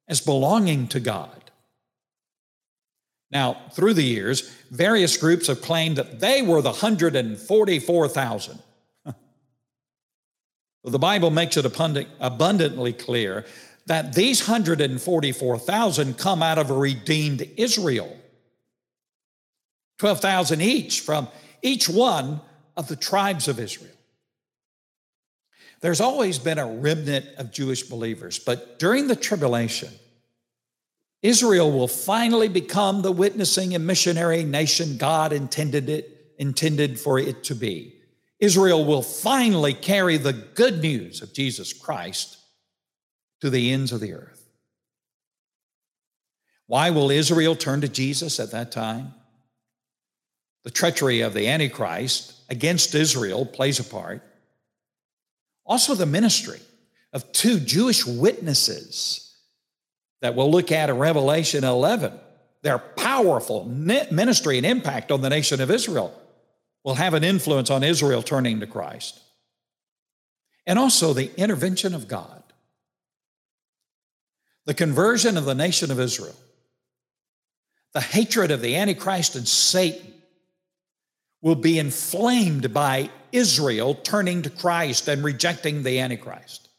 as 0.08 0.22
belonging 0.22 0.88
to 0.88 1.00
God. 1.00 1.52
Now, 3.30 3.62
through 3.74 3.94
the 3.94 4.04
years, 4.04 4.50
various 4.72 5.16
groups 5.16 5.46
have 5.46 5.62
claimed 5.62 5.98
that 5.98 6.20
they 6.20 6.42
were 6.42 6.64
the 6.64 6.72
144,000. 6.72 8.60
the 10.84 10.98
Bible 10.98 11.30
makes 11.30 11.58
it 11.58 11.66
abundantly 12.20 12.94
clear 12.94 13.46
that 13.86 14.14
these 14.14 14.48
144,000 14.48 16.18
come 16.18 16.42
out 16.42 16.58
of 16.58 16.70
a 16.70 16.74
redeemed 16.74 17.48
Israel. 17.58 18.16
12,000 20.00 20.62
each 20.62 21.02
from 21.02 21.28
each 21.62 21.88
one 21.90 22.42
of 22.76 22.88
the 22.88 22.96
tribes 22.96 23.48
of 23.48 23.60
Israel. 23.60 23.90
There's 25.82 26.02
always 26.02 26.40
been 26.40 26.60
a 26.60 26.66
remnant 26.66 27.26
of 27.38 27.52
Jewish 27.52 27.84
believers, 27.84 28.40
but 28.40 28.80
during 28.80 29.08
the 29.08 29.16
tribulation, 29.16 29.90
Israel 31.22 31.72
will 31.72 31.88
finally 31.88 32.48
become 32.48 33.02
the 33.02 33.12
witnessing 33.12 33.76
and 33.76 33.86
missionary 33.86 34.44
nation 34.44 34.98
God 34.98 35.34
intended 35.34 35.90
it 35.90 36.14
intended 36.38 37.00
for 37.00 37.20
it 37.20 37.44
to 37.46 37.56
be. 37.56 37.96
Israel 38.40 38.84
will 38.84 39.02
finally 39.02 39.74
carry 39.74 40.18
the 40.18 40.34
good 40.34 40.82
news 40.82 41.22
of 41.22 41.34
Jesus 41.34 41.72
Christ 41.72 42.38
to 43.44 43.50
the 43.50 43.74
ends 43.74 43.92
of 43.92 44.00
the 44.00 44.14
earth. 44.14 44.50
Why 46.68 46.92
will 46.92 47.12
Israel 47.12 47.58
turn 47.58 47.82
to 47.82 47.90
Jesus 47.90 48.40
at 48.40 48.52
that 48.52 48.72
time? 48.72 49.14
The 50.64 50.72
treachery 50.72 51.20
of 51.20 51.34
the 51.34 51.50
Antichrist 51.50 52.36
against 52.50 52.96
Israel 52.96 53.46
plays 53.46 53.82
a 53.82 53.84
part. 53.84 54.24
Also, 55.66 55.94
the 55.94 56.06
ministry 56.06 56.62
of 57.12 57.34
two 57.34 57.60
Jewish 57.60 58.06
witnesses 58.06 59.36
that 60.22 60.36
we'll 60.36 60.50
look 60.50 60.72
at 60.72 60.90
in 60.90 60.98
Revelation 60.98 61.66
11. 61.66 62.14
Their 62.62 62.80
powerful 62.80 63.66
ministry 63.66 64.56
and 64.56 64.66
impact 64.66 65.12
on 65.12 65.20
the 65.20 65.30
nation 65.30 65.60
of 65.60 65.70
Israel 65.70 66.18
will 66.86 66.96
have 66.96 67.14
an 67.14 67.26
influence 67.26 67.70
on 67.70 67.84
Israel 67.84 68.24
turning 68.24 68.62
to 68.62 68.68
Christ. 68.68 69.20
And 70.66 70.80
also 70.80 71.12
the 71.12 71.30
intervention 71.38 71.94
of 71.94 72.08
God. 72.08 72.43
The 74.66 74.74
conversion 74.74 75.38
of 75.38 75.46
the 75.46 75.56
nation 75.56 75.92
of 75.92 76.00
Israel, 76.00 76.36
the 77.94 78.02
hatred 78.02 78.52
of 78.52 78.62
the 78.62 78.76
Antichrist 78.76 79.36
and 79.36 79.48
Satan 79.48 80.14
will 81.42 81.56
be 81.56 81.78
inflamed 81.78 82.74
by 82.74 83.10
Israel 83.32 83.94
turning 83.94 84.44
to 84.44 84.50
Christ 84.50 85.08
and 85.10 85.24
rejecting 85.24 85.84
the 85.84 86.00
Antichrist. 86.00 86.70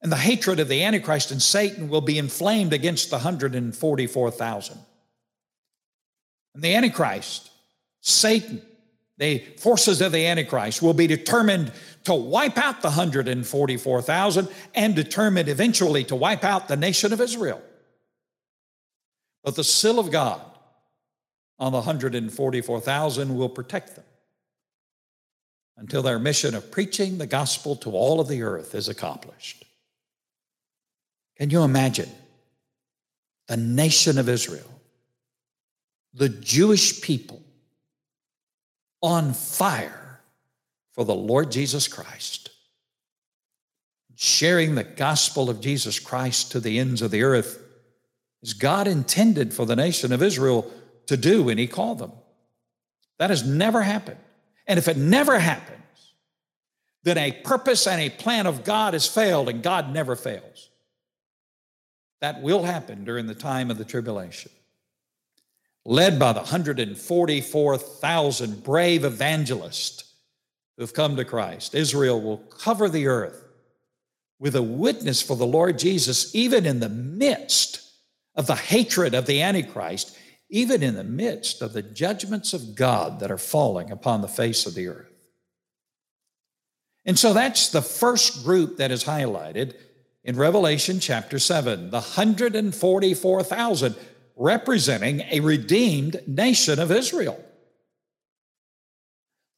And 0.00 0.10
the 0.10 0.16
hatred 0.16 0.60
of 0.60 0.68
the 0.68 0.84
Antichrist 0.84 1.30
and 1.30 1.42
Satan 1.42 1.88
will 1.88 2.00
be 2.00 2.18
inflamed 2.18 2.72
against 2.72 3.10
the 3.10 3.16
144,000. 3.16 4.78
And 6.54 6.62
the 6.62 6.74
Antichrist, 6.74 7.50
Satan, 8.00 8.62
the 9.18 9.38
forces 9.58 10.00
of 10.00 10.12
the 10.12 10.26
Antichrist 10.26 10.82
will 10.82 10.94
be 10.94 11.06
determined 11.06 11.72
to 12.04 12.14
wipe 12.14 12.58
out 12.58 12.82
the 12.82 12.88
144,000 12.88 14.48
and 14.74 14.94
determined 14.94 15.48
eventually 15.48 16.04
to 16.04 16.16
wipe 16.16 16.44
out 16.44 16.68
the 16.68 16.76
nation 16.76 17.12
of 17.12 17.20
Israel. 17.20 17.62
But 19.44 19.56
the 19.56 19.64
seal 19.64 19.98
of 19.98 20.10
God 20.10 20.40
on 21.58 21.72
the 21.72 21.78
144,000 21.78 23.36
will 23.36 23.48
protect 23.48 23.96
them 23.96 24.04
until 25.76 26.02
their 26.02 26.18
mission 26.18 26.54
of 26.54 26.70
preaching 26.70 27.18
the 27.18 27.26
gospel 27.26 27.76
to 27.76 27.90
all 27.90 28.20
of 28.20 28.28
the 28.28 28.42
earth 28.42 28.74
is 28.74 28.88
accomplished. 28.88 29.64
Can 31.38 31.50
you 31.50 31.62
imagine 31.62 32.10
the 33.48 33.56
nation 33.56 34.18
of 34.18 34.28
Israel, 34.28 34.80
the 36.14 36.28
Jewish 36.28 37.00
people, 37.00 37.42
on 39.00 39.32
fire 39.32 40.01
for 40.92 41.04
the 41.04 41.14
Lord 41.14 41.50
Jesus 41.50 41.88
Christ, 41.88 42.50
sharing 44.14 44.74
the 44.74 44.84
gospel 44.84 45.50
of 45.50 45.60
Jesus 45.60 45.98
Christ 45.98 46.52
to 46.52 46.60
the 46.60 46.78
ends 46.78 47.02
of 47.02 47.10
the 47.10 47.22
earth 47.22 47.60
as 48.42 48.52
God 48.52 48.86
intended 48.86 49.54
for 49.54 49.66
the 49.66 49.76
nation 49.76 50.12
of 50.12 50.22
Israel 50.22 50.70
to 51.06 51.16
do 51.16 51.44
when 51.44 51.58
He 51.58 51.66
called 51.66 51.98
them. 51.98 52.12
That 53.18 53.30
has 53.30 53.46
never 53.46 53.82
happened. 53.82 54.18
And 54.66 54.78
if 54.78 54.88
it 54.88 54.96
never 54.96 55.38
happens, 55.38 55.78
then 57.04 57.18
a 57.18 57.32
purpose 57.32 57.86
and 57.86 58.00
a 58.00 58.10
plan 58.10 58.46
of 58.46 58.64
God 58.64 58.94
has 58.94 59.06
failed, 59.06 59.48
and 59.48 59.62
God 59.62 59.92
never 59.92 60.16
fails. 60.16 60.70
That 62.20 62.42
will 62.42 62.62
happen 62.62 63.04
during 63.04 63.26
the 63.26 63.34
time 63.34 63.70
of 63.70 63.78
the 63.78 63.84
tribulation. 63.84 64.50
Led 65.84 66.18
by 66.18 66.32
the 66.32 66.40
144,000 66.40 68.62
brave 68.62 69.04
evangelists 69.04 70.01
who 70.82 70.86
have 70.86 70.94
come 70.94 71.14
to 71.14 71.24
Christ, 71.24 71.76
Israel 71.76 72.20
will 72.20 72.38
cover 72.38 72.88
the 72.88 73.06
earth 73.06 73.44
with 74.40 74.56
a 74.56 74.62
witness 74.62 75.22
for 75.22 75.36
the 75.36 75.46
Lord 75.46 75.78
Jesus, 75.78 76.34
even 76.34 76.66
in 76.66 76.80
the 76.80 76.88
midst 76.88 77.88
of 78.34 78.48
the 78.48 78.56
hatred 78.56 79.14
of 79.14 79.26
the 79.26 79.42
Antichrist, 79.42 80.18
even 80.50 80.82
in 80.82 80.96
the 80.96 81.04
midst 81.04 81.62
of 81.62 81.72
the 81.72 81.82
judgments 81.82 82.52
of 82.52 82.74
God 82.74 83.20
that 83.20 83.30
are 83.30 83.38
falling 83.38 83.92
upon 83.92 84.22
the 84.22 84.28
face 84.28 84.66
of 84.66 84.74
the 84.74 84.88
earth. 84.88 85.06
And 87.04 87.16
so 87.16 87.32
that's 87.32 87.68
the 87.68 87.80
first 87.80 88.42
group 88.42 88.78
that 88.78 88.90
is 88.90 89.04
highlighted 89.04 89.74
in 90.24 90.34
Revelation 90.34 90.98
chapter 90.98 91.38
7, 91.38 91.90
the 91.90 92.00
144,000 92.00 93.94
representing 94.34 95.20
a 95.30 95.38
redeemed 95.38 96.26
nation 96.26 96.80
of 96.80 96.90
Israel. 96.90 97.40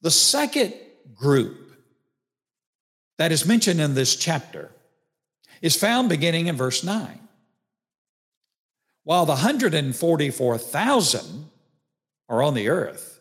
The 0.03 0.11
second 0.11 0.75
group 1.15 1.65
that 3.17 3.31
is 3.31 3.45
mentioned 3.45 3.79
in 3.79 3.93
this 3.93 4.15
chapter 4.15 4.71
is 5.61 5.75
found 5.75 6.09
beginning 6.09 6.47
in 6.47 6.55
verse 6.55 6.83
9. 6.83 7.19
While 9.03 9.25
the 9.25 9.33
144,000 9.33 11.49
are 12.27 12.43
on 12.43 12.55
the 12.55 12.69
earth, 12.69 13.19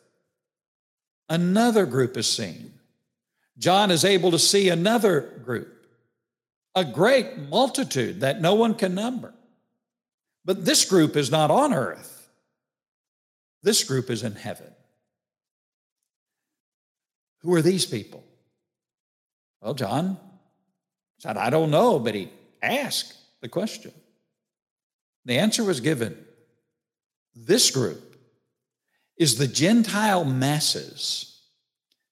another 1.28 1.86
group 1.86 2.16
is 2.16 2.26
seen. 2.26 2.72
John 3.58 3.90
is 3.90 4.04
able 4.04 4.30
to 4.32 4.38
see 4.38 4.68
another 4.68 5.20
group, 5.44 5.86
a 6.74 6.84
great 6.84 7.38
multitude 7.38 8.20
that 8.20 8.40
no 8.40 8.54
one 8.54 8.74
can 8.74 8.94
number. 8.94 9.32
But 10.44 10.64
this 10.64 10.84
group 10.84 11.16
is 11.16 11.30
not 11.30 11.50
on 11.50 11.72
earth, 11.72 12.28
this 13.62 13.84
group 13.84 14.10
is 14.10 14.22
in 14.22 14.32
heaven. 14.32 14.74
Who 17.44 17.54
are 17.54 17.62
these 17.62 17.84
people? 17.84 18.24
Well, 19.60 19.74
John 19.74 20.16
said, 21.18 21.36
I 21.36 21.50
don't 21.50 21.70
know, 21.70 21.98
but 21.98 22.14
he 22.14 22.30
asked 22.62 23.14
the 23.40 23.48
question. 23.48 23.92
The 25.26 25.38
answer 25.38 25.62
was 25.62 25.80
given. 25.80 26.16
This 27.36 27.70
group 27.70 28.16
is 29.18 29.36
the 29.36 29.46
Gentile 29.46 30.24
masses 30.24 31.42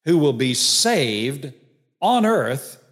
who 0.04 0.18
will 0.18 0.34
be 0.34 0.52
saved 0.54 1.52
on 2.00 2.26
earth 2.26 2.82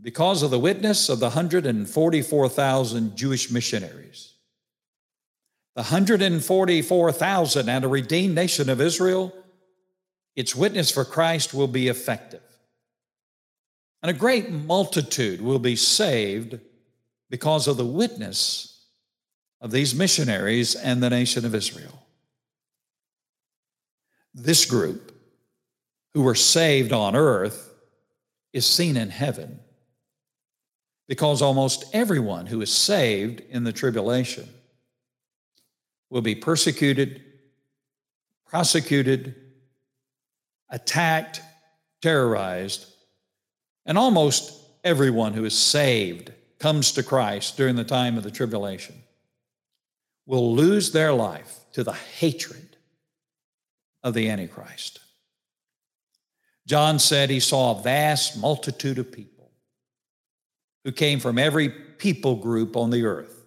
because 0.00 0.42
of 0.42 0.50
the 0.50 0.58
witness 0.58 1.08
of 1.08 1.18
the 1.18 1.26
144,000 1.26 3.16
Jewish 3.16 3.50
missionaries. 3.50 4.34
The 5.74 5.82
144,000 5.82 7.68
and 7.68 7.84
a 7.84 7.88
redeemed 7.88 8.34
nation 8.34 8.70
of 8.70 8.80
Israel, 8.80 9.32
its 10.36 10.54
witness 10.54 10.90
for 10.90 11.04
Christ 11.04 11.54
will 11.54 11.68
be 11.68 11.88
effective. 11.88 12.42
And 14.02 14.10
a 14.10 14.18
great 14.18 14.50
multitude 14.50 15.40
will 15.40 15.58
be 15.58 15.76
saved 15.76 16.58
because 17.30 17.66
of 17.66 17.76
the 17.76 17.86
witness 17.86 18.84
of 19.60 19.70
these 19.70 19.94
missionaries 19.94 20.74
and 20.74 21.02
the 21.02 21.10
nation 21.10 21.46
of 21.46 21.54
Israel. 21.54 22.06
This 24.34 24.66
group, 24.66 25.12
who 26.12 26.22
were 26.22 26.34
saved 26.34 26.92
on 26.92 27.16
earth, 27.16 27.72
is 28.52 28.66
seen 28.66 28.96
in 28.96 29.10
heaven 29.10 29.60
because 31.08 31.42
almost 31.42 31.84
everyone 31.92 32.46
who 32.46 32.60
is 32.60 32.72
saved 32.72 33.40
in 33.50 33.64
the 33.64 33.72
tribulation 33.72 34.48
will 36.10 36.22
be 36.22 36.34
persecuted, 36.34 37.22
prosecuted, 38.46 39.34
attacked, 40.74 41.40
terrorized, 42.02 42.84
and 43.86 43.96
almost 43.96 44.60
everyone 44.82 45.32
who 45.32 45.44
is 45.44 45.56
saved 45.56 46.32
comes 46.58 46.92
to 46.92 47.02
Christ 47.04 47.56
during 47.56 47.76
the 47.76 47.84
time 47.84 48.18
of 48.18 48.24
the 48.24 48.30
tribulation 48.30 48.96
will 50.26 50.54
lose 50.54 50.90
their 50.90 51.12
life 51.12 51.60
to 51.74 51.84
the 51.84 51.92
hatred 51.92 52.76
of 54.02 54.14
the 54.14 54.28
Antichrist. 54.28 54.98
John 56.66 56.98
said 56.98 57.30
he 57.30 57.40
saw 57.40 57.78
a 57.78 57.82
vast 57.82 58.36
multitude 58.36 58.98
of 58.98 59.12
people 59.12 59.52
who 60.82 60.90
came 60.90 61.20
from 61.20 61.38
every 61.38 61.68
people 61.68 62.34
group 62.34 62.76
on 62.76 62.90
the 62.90 63.04
earth, 63.04 63.44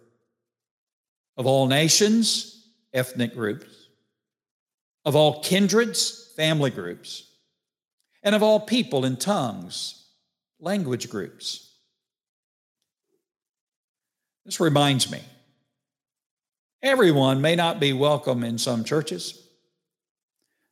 of 1.36 1.46
all 1.46 1.68
nations, 1.68 2.70
ethnic 2.94 3.34
groups, 3.34 3.90
of 5.04 5.16
all 5.16 5.42
kindreds, 5.44 6.27
family 6.38 6.70
groups, 6.70 7.30
and 8.24 8.34
of 8.34 8.42
all 8.42 8.62
people 8.62 9.04
and 9.04 9.20
tongues, 9.20 10.06
language 10.60 11.10
groups. 11.10 11.74
This 14.46 14.62
reminds 14.62 15.12
me 15.12 15.20
Everyone 16.84 17.42
may 17.42 17.56
not 17.56 17.80
be 17.80 17.92
welcome 17.92 18.44
in 18.44 18.60
some 18.60 18.84
churches, 18.84 19.42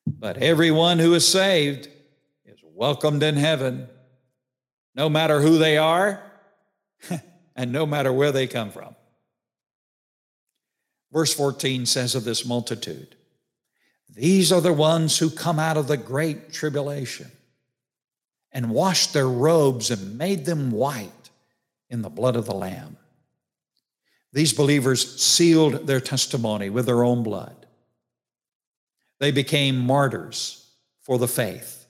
but 0.05 0.37
everyone 0.37 0.99
who 0.99 1.13
is 1.15 1.27
saved 1.27 1.89
is 2.45 2.59
welcomed 2.63 3.23
in 3.23 3.35
heaven, 3.35 3.87
no 4.93 5.09
matter 5.09 5.41
who 5.41 5.57
they 5.57 5.77
are 5.77 6.21
and 7.55 7.71
no 7.71 7.87
matter 7.87 8.13
where 8.13 8.31
they 8.31 8.45
come 8.45 8.69
from. 8.69 8.95
Verse 11.11 11.33
14 11.33 11.87
says 11.87 12.13
of 12.13 12.23
this 12.23 12.45
multitude, 12.45 13.15
These 14.09 14.51
are 14.51 14.61
the 14.61 14.73
ones 14.73 15.17
who 15.17 15.29
come 15.29 15.59
out 15.59 15.77
of 15.77 15.87
the 15.87 15.97
great 15.97 16.53
tribulation 16.53 17.31
and 18.51 18.69
washed 18.69 19.13
their 19.13 19.27
robes 19.27 19.91
and 19.91 20.17
made 20.17 20.45
them 20.45 20.71
white 20.71 21.29
in 21.89 22.01
the 22.01 22.09
blood 22.09 22.35
of 22.35 22.45
the 22.45 22.55
Lamb. 22.55 22.97
These 24.31 24.53
believers 24.53 25.21
sealed 25.21 25.87
their 25.87 26.01
testimony 26.01 26.69
with 26.69 26.85
their 26.85 27.03
own 27.03 27.23
blood. 27.23 27.65
They 29.19 29.31
became 29.31 29.77
martyrs 29.77 30.65
for 31.01 31.17
the 31.17 31.27
faith. 31.27 31.85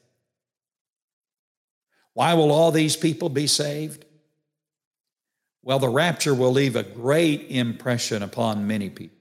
Why 2.13 2.33
will 2.33 2.51
all 2.51 2.71
these 2.71 2.95
people 2.95 3.29
be 3.29 3.47
saved? 3.47 4.05
Well, 5.63 5.79
the 5.79 5.89
rapture 5.89 6.35
will 6.35 6.51
leave 6.51 6.75
a 6.75 6.83
great 6.83 7.47
impression 7.49 8.21
upon 8.21 8.67
many 8.67 8.89
people. 8.89 9.14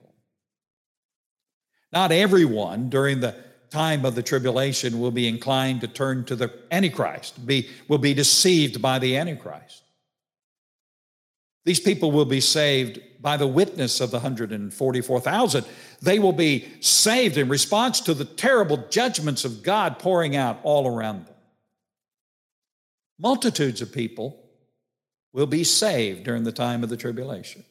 Not 1.94 2.10
everyone 2.10 2.90
during 2.90 3.20
the 3.20 3.36
time 3.70 4.04
of 4.04 4.16
the 4.16 4.22
tribulation 4.22 4.98
will 4.98 5.12
be 5.12 5.28
inclined 5.28 5.80
to 5.80 5.88
turn 5.88 6.24
to 6.24 6.34
the 6.34 6.52
Antichrist, 6.72 7.46
be, 7.46 7.68
will 7.86 7.98
be 7.98 8.14
deceived 8.14 8.82
by 8.82 8.98
the 8.98 9.16
Antichrist. 9.16 9.84
These 11.64 11.80
people 11.80 12.10
will 12.10 12.24
be 12.24 12.40
saved 12.40 13.00
by 13.20 13.36
the 13.36 13.46
witness 13.46 14.00
of 14.00 14.10
the 14.10 14.18
144,000. 14.18 15.64
They 16.02 16.18
will 16.18 16.32
be 16.32 16.68
saved 16.80 17.38
in 17.38 17.48
response 17.48 18.00
to 18.02 18.12
the 18.12 18.24
terrible 18.24 18.88
judgments 18.90 19.44
of 19.44 19.62
God 19.62 19.98
pouring 19.98 20.36
out 20.36 20.58
all 20.64 20.86
around 20.86 21.26
them. 21.26 21.34
Multitudes 23.18 23.80
of 23.80 23.92
people 23.92 24.44
will 25.32 25.46
be 25.46 25.64
saved 25.64 26.24
during 26.24 26.42
the 26.42 26.52
time 26.52 26.82
of 26.82 26.90
the 26.90 26.96
tribulation. 26.96 27.64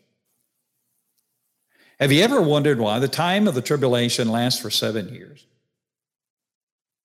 Have 2.03 2.11
you 2.11 2.21
ever 2.21 2.41
wondered 2.41 2.79
why 2.79 2.99
the 2.99 3.07
time 3.07 3.47
of 3.47 3.55
the 3.55 3.61
tribulation 3.61 4.27
lasts 4.27 4.59
for 4.59 4.69
seven 4.69 5.13
years? 5.13 5.47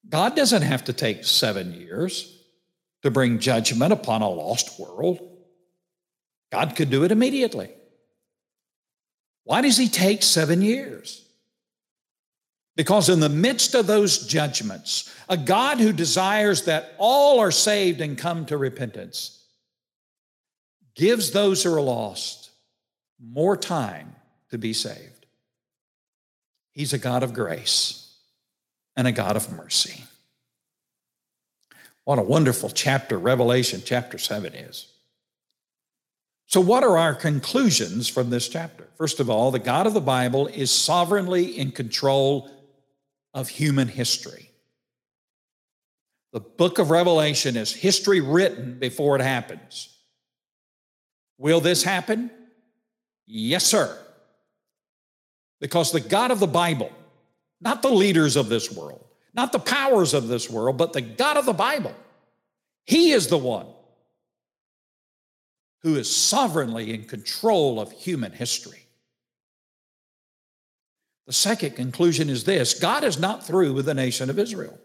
God 0.08 0.34
doesn't 0.34 0.62
have 0.62 0.82
to 0.86 0.92
take 0.92 1.22
seven 1.22 1.72
years 1.72 2.36
to 3.02 3.10
bring 3.12 3.38
judgment 3.38 3.92
upon 3.92 4.22
a 4.22 4.28
lost 4.28 4.80
world. 4.80 5.20
God 6.50 6.74
could 6.74 6.90
do 6.90 7.04
it 7.04 7.12
immediately. 7.12 7.70
Why 9.44 9.60
does 9.60 9.76
he 9.76 9.86
take 9.86 10.24
seven 10.24 10.62
years? 10.62 11.24
Because 12.74 13.08
in 13.08 13.20
the 13.20 13.28
midst 13.28 13.76
of 13.76 13.86
those 13.86 14.26
judgments, 14.26 15.14
a 15.28 15.36
God 15.36 15.78
who 15.78 15.92
desires 15.92 16.64
that 16.64 16.94
all 16.98 17.38
are 17.38 17.52
saved 17.52 18.00
and 18.00 18.18
come 18.18 18.46
to 18.46 18.56
repentance 18.56 19.44
gives 20.96 21.30
those 21.30 21.62
who 21.62 21.72
are 21.72 21.80
lost 21.80 22.50
more 23.20 23.56
time 23.56 24.16
to 24.50 24.58
be 24.58 24.72
saved. 24.72 25.26
He's 26.72 26.92
a 26.92 26.98
God 26.98 27.22
of 27.22 27.34
grace 27.34 28.14
and 28.96 29.06
a 29.06 29.12
God 29.12 29.36
of 29.36 29.50
mercy. 29.52 30.04
What 32.04 32.18
a 32.18 32.22
wonderful 32.22 32.70
chapter 32.70 33.18
Revelation 33.18 33.82
chapter 33.84 34.16
7 34.16 34.54
is. 34.54 34.86
So, 36.46 36.62
what 36.62 36.82
are 36.82 36.96
our 36.96 37.14
conclusions 37.14 38.08
from 38.08 38.30
this 38.30 38.48
chapter? 38.48 38.88
First 38.96 39.20
of 39.20 39.28
all, 39.28 39.50
the 39.50 39.58
God 39.58 39.86
of 39.86 39.92
the 39.92 40.00
Bible 40.00 40.46
is 40.46 40.70
sovereignly 40.70 41.58
in 41.58 41.72
control 41.72 42.50
of 43.34 43.50
human 43.50 43.88
history. 43.88 44.50
The 46.32 46.40
book 46.40 46.78
of 46.78 46.90
Revelation 46.90 47.56
is 47.56 47.72
history 47.72 48.20
written 48.20 48.78
before 48.78 49.16
it 49.16 49.22
happens. 49.22 49.94
Will 51.36 51.60
this 51.60 51.82
happen? 51.82 52.30
Yes, 53.26 53.66
sir. 53.66 53.98
Because 55.60 55.92
the 55.92 56.00
God 56.00 56.30
of 56.30 56.40
the 56.40 56.46
Bible, 56.46 56.92
not 57.60 57.82
the 57.82 57.90
leaders 57.90 58.36
of 58.36 58.48
this 58.48 58.70
world, 58.72 59.04
not 59.34 59.52
the 59.52 59.58
powers 59.58 60.14
of 60.14 60.28
this 60.28 60.48
world, 60.48 60.76
but 60.76 60.92
the 60.92 61.00
God 61.00 61.36
of 61.36 61.46
the 61.46 61.52
Bible, 61.52 61.94
He 62.84 63.12
is 63.12 63.26
the 63.28 63.38
one 63.38 63.66
who 65.82 65.96
is 65.96 66.14
sovereignly 66.14 66.92
in 66.92 67.04
control 67.04 67.80
of 67.80 67.92
human 67.92 68.32
history. 68.32 68.86
The 71.26 71.32
second 71.32 71.76
conclusion 71.76 72.30
is 72.30 72.44
this 72.44 72.78
God 72.78 73.04
is 73.04 73.18
not 73.18 73.46
through 73.46 73.74
with 73.74 73.84
the 73.86 73.94
nation 73.94 74.30
of 74.30 74.38
Israel. 74.38 74.78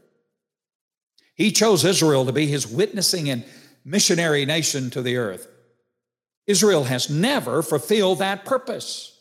He 1.35 1.51
chose 1.51 1.83
Israel 1.83 2.25
to 2.25 2.31
be 2.31 2.47
his 2.47 2.67
witnessing 2.67 3.29
and 3.29 3.45
missionary 3.83 4.45
nation 4.45 4.89
to 4.91 5.01
the 5.01 5.17
earth. 5.17 5.47
Israel 6.45 6.83
has 6.83 7.09
never 7.09 7.63
fulfilled 7.63 8.19
that 8.19 8.45
purpose. 8.45 9.12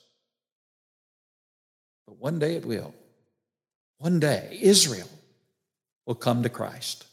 But 2.06 2.18
one 2.18 2.38
day 2.38 2.56
it 2.56 2.64
will. 2.64 2.94
One 3.98 4.18
day 4.18 4.58
Israel 4.60 5.08
will 6.06 6.14
come 6.14 6.42
to 6.42 6.48
Christ. 6.48 7.06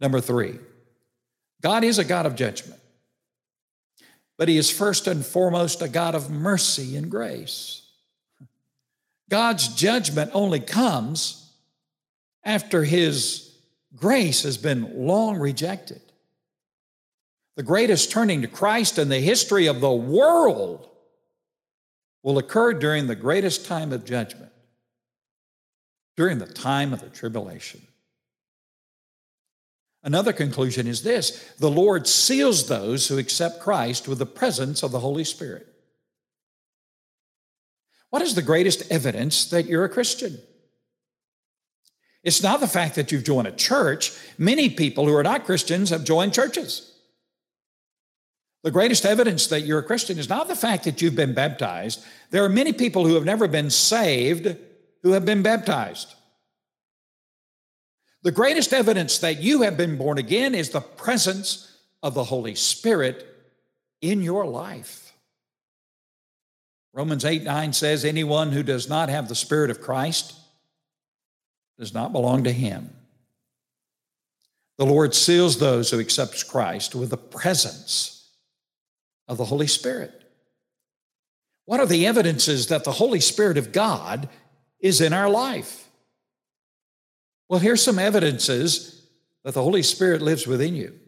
Number 0.00 0.20
three, 0.20 0.58
God 1.62 1.84
is 1.84 1.98
a 1.98 2.04
God 2.04 2.26
of 2.26 2.34
judgment, 2.34 2.80
but 4.36 4.48
He 4.48 4.56
is 4.56 4.70
first 4.70 5.06
and 5.06 5.24
foremost 5.24 5.82
a 5.82 5.88
God 5.88 6.14
of 6.14 6.30
mercy 6.30 6.96
and 6.96 7.10
grace. 7.10 7.82
God's 9.28 9.68
judgment 9.68 10.30
only 10.34 10.60
comes 10.60 11.52
after 12.44 12.82
His 12.82 13.56
grace 13.94 14.42
has 14.42 14.56
been 14.56 15.06
long 15.06 15.38
rejected. 15.38 16.00
The 17.56 17.62
greatest 17.62 18.10
turning 18.10 18.42
to 18.42 18.48
Christ 18.48 18.98
in 18.98 19.08
the 19.08 19.20
history 19.20 19.66
of 19.66 19.80
the 19.80 19.92
world 19.92 20.88
will 22.22 22.38
occur 22.38 22.72
during 22.72 23.06
the 23.06 23.14
greatest 23.14 23.66
time 23.66 23.92
of 23.92 24.04
judgment, 24.04 24.52
during 26.16 26.38
the 26.38 26.46
time 26.46 26.92
of 26.92 27.00
the 27.00 27.08
tribulation. 27.08 27.80
Another 30.02 30.32
conclusion 30.32 30.86
is 30.86 31.02
this 31.02 31.52
the 31.58 31.70
Lord 31.70 32.06
seals 32.06 32.68
those 32.68 33.08
who 33.08 33.18
accept 33.18 33.60
Christ 33.60 34.08
with 34.08 34.18
the 34.18 34.26
presence 34.26 34.82
of 34.82 34.92
the 34.92 35.00
Holy 35.00 35.24
Spirit. 35.24 35.66
What 38.10 38.22
is 38.22 38.34
the 38.34 38.42
greatest 38.42 38.90
evidence 38.90 39.50
that 39.50 39.66
you're 39.66 39.84
a 39.84 39.88
Christian? 39.88 40.38
It's 42.24 42.42
not 42.42 42.60
the 42.60 42.66
fact 42.66 42.94
that 42.96 43.12
you've 43.12 43.24
joined 43.24 43.48
a 43.48 43.52
church. 43.52 44.12
Many 44.38 44.70
people 44.70 45.06
who 45.06 45.14
are 45.14 45.22
not 45.22 45.44
Christians 45.44 45.90
have 45.90 46.04
joined 46.04 46.34
churches. 46.34 46.87
The 48.62 48.70
greatest 48.70 49.04
evidence 49.04 49.46
that 49.48 49.62
you're 49.62 49.78
a 49.78 49.84
Christian 49.84 50.18
is 50.18 50.28
not 50.28 50.48
the 50.48 50.56
fact 50.56 50.84
that 50.84 51.00
you've 51.00 51.14
been 51.14 51.34
baptized. 51.34 52.04
There 52.30 52.44
are 52.44 52.48
many 52.48 52.72
people 52.72 53.06
who 53.06 53.14
have 53.14 53.24
never 53.24 53.46
been 53.46 53.70
saved 53.70 54.56
who 55.02 55.12
have 55.12 55.24
been 55.24 55.42
baptized. 55.42 56.14
The 58.22 58.32
greatest 58.32 58.72
evidence 58.72 59.18
that 59.18 59.40
you 59.40 59.62
have 59.62 59.76
been 59.76 59.96
born 59.96 60.18
again 60.18 60.54
is 60.54 60.70
the 60.70 60.80
presence 60.80 61.72
of 62.02 62.14
the 62.14 62.24
Holy 62.24 62.56
Spirit 62.56 63.26
in 64.00 64.22
your 64.22 64.44
life. 64.44 65.12
Romans 66.92 67.24
8 67.24 67.44
9 67.44 67.72
says, 67.72 68.04
Anyone 68.04 68.50
who 68.50 68.64
does 68.64 68.88
not 68.88 69.08
have 69.08 69.28
the 69.28 69.36
Spirit 69.36 69.70
of 69.70 69.80
Christ 69.80 70.34
does 71.78 71.94
not 71.94 72.12
belong 72.12 72.42
to 72.44 72.52
him. 72.52 72.90
The 74.78 74.86
Lord 74.86 75.14
seals 75.14 75.58
those 75.58 75.90
who 75.90 76.00
accept 76.00 76.48
Christ 76.48 76.96
with 76.96 77.10
the 77.10 77.16
presence 77.16 78.17
of 79.28 79.36
the 79.36 79.44
Holy 79.44 79.66
Spirit. 79.66 80.24
What 81.66 81.80
are 81.80 81.86
the 81.86 82.06
evidences 82.06 82.68
that 82.68 82.84
the 82.84 82.92
Holy 82.92 83.20
Spirit 83.20 83.58
of 83.58 83.72
God 83.72 84.28
is 84.80 85.00
in 85.00 85.12
our 85.12 85.28
life? 85.28 85.88
Well, 87.48 87.60
here's 87.60 87.82
some 87.82 87.98
evidences 87.98 89.06
that 89.44 89.54
the 89.54 89.62
Holy 89.62 89.82
Spirit 89.82 90.22
lives 90.22 90.46
within 90.46 90.74
you 90.74 90.98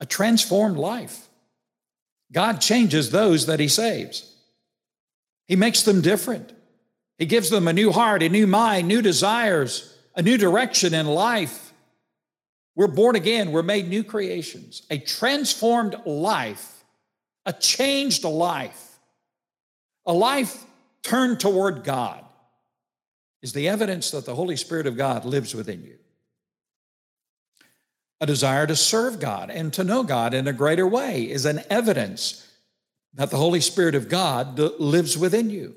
a 0.00 0.06
transformed 0.06 0.76
life. 0.76 1.28
God 2.32 2.60
changes 2.60 3.10
those 3.10 3.46
that 3.46 3.60
He 3.60 3.68
saves, 3.68 4.34
He 5.46 5.56
makes 5.56 5.82
them 5.82 6.00
different. 6.00 6.52
He 7.18 7.26
gives 7.26 7.50
them 7.50 7.68
a 7.68 7.72
new 7.72 7.92
heart, 7.92 8.22
a 8.22 8.28
new 8.28 8.48
mind, 8.48 8.88
new 8.88 9.00
desires, 9.00 9.96
a 10.16 10.22
new 10.22 10.36
direction 10.36 10.92
in 10.92 11.06
life. 11.06 11.72
We're 12.74 12.88
born 12.88 13.14
again, 13.14 13.52
we're 13.52 13.62
made 13.62 13.88
new 13.88 14.02
creations, 14.02 14.82
a 14.90 14.98
transformed 14.98 15.94
life, 16.04 16.71
a 17.44 17.52
changed 17.52 18.24
life, 18.24 18.98
a 20.06 20.12
life 20.12 20.64
turned 21.02 21.40
toward 21.40 21.84
God 21.84 22.24
is 23.42 23.52
the 23.52 23.68
evidence 23.68 24.10
that 24.12 24.24
the 24.24 24.34
Holy 24.34 24.56
Spirit 24.56 24.86
of 24.86 24.96
God 24.96 25.24
lives 25.24 25.54
within 25.54 25.82
you. 25.82 25.98
A 28.20 28.26
desire 28.26 28.68
to 28.68 28.76
serve 28.76 29.18
God 29.18 29.50
and 29.50 29.72
to 29.72 29.82
know 29.82 30.04
God 30.04 30.32
in 30.32 30.46
a 30.46 30.52
greater 30.52 30.86
way 30.86 31.28
is 31.28 31.44
an 31.44 31.62
evidence 31.68 32.46
that 33.14 33.30
the 33.30 33.36
Holy 33.36 33.60
Spirit 33.60 33.96
of 33.96 34.08
God 34.08 34.58
lives 34.58 35.18
within 35.18 35.50
you. 35.50 35.74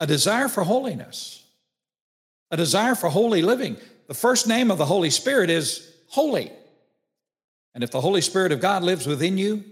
A 0.00 0.06
desire 0.06 0.48
for 0.48 0.64
holiness, 0.64 1.44
a 2.50 2.56
desire 2.56 2.94
for 2.94 3.10
holy 3.10 3.42
living. 3.42 3.76
The 4.06 4.14
first 4.14 4.48
name 4.48 4.70
of 4.70 4.78
the 4.78 4.86
Holy 4.86 5.10
Spirit 5.10 5.50
is 5.50 5.90
holy. 6.08 6.50
And 7.74 7.82
if 7.82 7.90
the 7.90 8.00
Holy 8.00 8.20
Spirit 8.20 8.52
of 8.52 8.60
God 8.60 8.82
lives 8.82 9.06
within 9.06 9.36
you, 9.36 9.64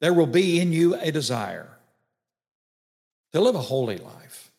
there 0.00 0.12
will 0.12 0.26
be 0.26 0.60
in 0.60 0.72
you 0.72 0.96
a 0.96 1.12
desire 1.12 1.78
to 3.32 3.40
live 3.40 3.54
a 3.54 3.60
holy 3.60 3.98
life. 3.98 4.50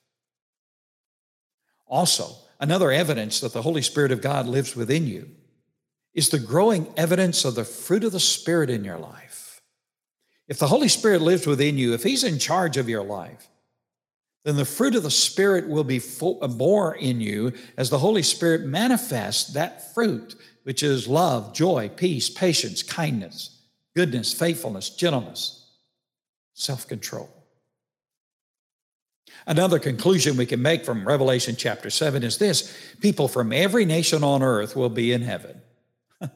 Also, 1.86 2.29
another 2.59 2.91
evidence 2.91 3.41
that 3.41 3.53
the 3.53 3.62
Holy 3.62 3.81
Spirit 3.81 4.12
of 4.12 4.21
God 4.21 4.47
lives 4.47 4.75
within 4.75 5.05
you 5.05 5.29
is 6.13 6.29
the 6.29 6.39
growing 6.39 6.88
evidence 6.95 7.43
of 7.43 7.55
the 7.55 7.65
fruit 7.65 8.03
of 8.03 8.12
the 8.13 8.19
Spirit 8.19 8.69
in 8.69 8.83
your 8.83 8.97
life. 8.97 9.62
If 10.47 10.59
the 10.59 10.67
Holy 10.67 10.88
Spirit 10.88 11.21
lives 11.21 11.45
within 11.45 11.77
you, 11.77 11.93
if 11.93 12.03
He's 12.03 12.23
in 12.23 12.39
charge 12.39 12.77
of 12.77 12.89
your 12.89 13.03
life, 13.03 13.47
then 14.43 14.58
the 14.58 14.65
fruit 14.65 14.95
of 14.95 15.03
the 15.03 15.12
Spirit 15.12 15.69
will 15.69 15.86
be 15.86 16.01
more 16.49 16.95
uh, 16.95 16.99
in 16.99 17.21
you 17.21 17.53
as 17.77 17.89
the 17.89 17.99
Holy 17.99 18.23
Spirit 18.23 18.62
manifests 18.62 19.53
that 19.53 19.93
fruit, 19.93 20.36
which 20.63 20.84
is 20.84 21.08
love, 21.08 21.53
joy, 21.53 21.89
peace, 21.95 22.29
patience, 22.29 22.84
kindness, 22.84 23.62
goodness, 23.95 24.34
faithfulness, 24.34 24.89
gentleness, 24.89 25.71
self 26.53 26.88
control. 26.88 27.29
Another 29.45 29.79
conclusion 29.79 30.38
we 30.38 30.45
can 30.45 30.62
make 30.62 30.86
from 30.86 31.08
Revelation 31.08 31.56
chapter 31.58 31.89
7 31.89 32.23
is 32.23 32.38
this 32.38 32.73
people 33.01 33.27
from 33.27 33.51
every 33.51 33.86
nation 33.86 34.23
on 34.23 34.41
earth 34.41 34.75
will 34.75 34.89
be 34.89 35.12
in 35.12 35.21
heaven. 35.21 35.62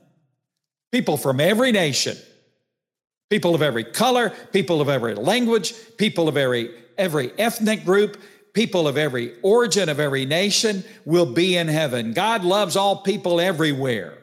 people 0.92 1.18
from 1.18 1.40
every 1.40 1.72
nation, 1.72 2.18
people 3.30 3.56
of 3.56 3.62
every 3.62 3.86
color, 3.86 4.32
people 4.52 4.82
of 4.82 4.90
every 4.90 5.16
language, 5.16 5.74
people 5.98 6.28
of 6.28 6.36
every, 6.36 6.70
every 6.98 7.32
ethnic 7.38 7.86
group, 7.86 8.22
people 8.54 8.88
of 8.88 8.98
every 8.98 9.34
origin 9.42 9.90
of 9.90 10.00
every 10.00 10.26
nation 10.26 10.84
will 11.06 11.26
be 11.26 11.56
in 11.56 11.68
heaven. 11.68 12.14
God 12.14 12.44
loves 12.44 12.76
all 12.76 12.98
people 13.04 13.40
everywhere. 13.40 14.18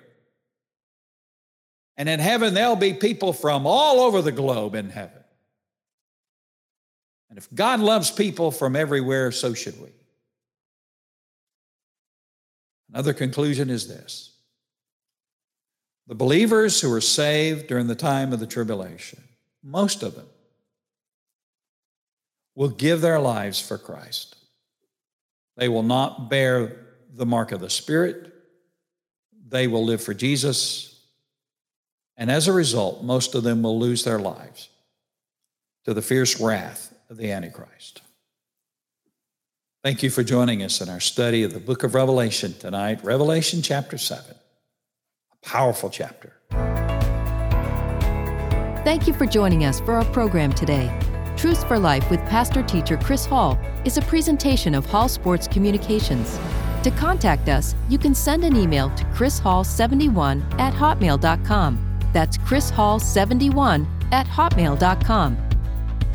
And 1.97 2.09
in 2.09 2.19
heaven, 2.19 2.55
there'll 2.55 2.77
be 2.77 2.95
people 2.95 3.33
from 3.33 3.67
all 3.67 4.01
over 4.01 4.21
the 4.21 4.33
globe 4.33 4.75
in 4.75 4.91
heaven. 4.91 5.23
And 7.31 7.39
if 7.39 7.53
God 7.55 7.81
loves 7.81 8.11
people 8.11 8.51
from 8.51 8.77
everywhere, 8.77 9.33
so 9.33 9.55
should 9.55 9.81
we. 9.81 9.89
Another 12.93 13.13
conclusion 13.13 13.71
is 13.71 13.89
this 13.89 14.33
the 16.07 16.15
believers 16.15 16.81
who 16.81 16.93
are 16.93 17.01
saved 17.01 17.67
during 17.67 17.87
the 17.87 17.95
time 17.95 18.33
of 18.33 18.41
the 18.41 18.47
tribulation, 18.47 19.23
most 19.63 20.03
of 20.03 20.15
them, 20.15 20.27
will 22.55 22.69
give 22.69 23.01
their 23.01 23.21
lives 23.21 23.61
for 23.61 23.79
Christ. 23.79 24.37
They 25.57 25.69
will 25.69 25.83
not 25.83 26.29
bear 26.29 26.77
the 27.13 27.27
mark 27.27 27.53
of 27.53 27.61
the 27.61 27.71
Spirit. 27.71 28.33
They 29.49 29.67
will 29.67 29.85
live 29.85 30.03
for 30.03 30.15
Jesus. 30.15 31.01
And 32.17 32.31
as 32.31 32.49
a 32.49 32.53
result, 32.53 33.03
most 33.03 33.35
of 33.35 33.43
them 33.43 33.63
will 33.63 33.79
lose 33.79 34.05
their 34.05 34.19
lives 34.19 34.69
to 35.85 35.95
the 35.95 36.03
fierce 36.03 36.41
wrath 36.41 36.95
of 37.11 37.17
the 37.17 37.31
Antichrist. 37.31 38.03
Thank 39.83 40.03
you 40.03 40.09
for 40.09 40.23
joining 40.23 40.63
us 40.63 40.81
in 40.81 40.89
our 40.89 41.01
study 41.01 41.43
of 41.43 41.53
the 41.53 41.61
book 41.61 41.83
of 41.83 41.95
Revelation 41.95 42.55
tonight, 42.55 43.05
Revelation 43.05 43.61
chapter 43.61 43.99
7, 43.99 44.25
a 44.31 45.47
powerful 45.47 45.91
chapter. 45.91 46.33
Thank 48.83 49.07
you 49.07 49.13
for 49.13 49.27
joining 49.27 49.65
us 49.65 49.81
for 49.81 49.93
our 49.95 50.05
program 50.07 50.53
today. 50.53 51.14
Truths 51.37 51.65
for 51.65 51.79
Life 51.79 52.11
with 52.11 52.21
pastor 52.21 52.63
teacher 52.63 52.97
Chris 52.97 53.27
Hall 53.27 53.59
is 53.85 53.99
a 53.99 54.03
presentation 54.03 54.75
of 54.75 54.87
Hall 54.87 55.09
Sports 55.09 55.49
Communications. 55.49 56.39
To 56.83 56.91
contact 56.91 57.49
us, 57.49 57.75
you 57.89 57.99
can 57.99 58.15
send 58.15 58.45
an 58.45 58.57
email 58.57 58.95
to 58.97 59.05
chrishall71 59.07 60.61
at 60.61 60.75
hotmail.com. 60.75 62.01
That's 62.13 62.39
chrishall71 62.39 64.13
at 64.13 64.27
hotmail.com. 64.27 65.39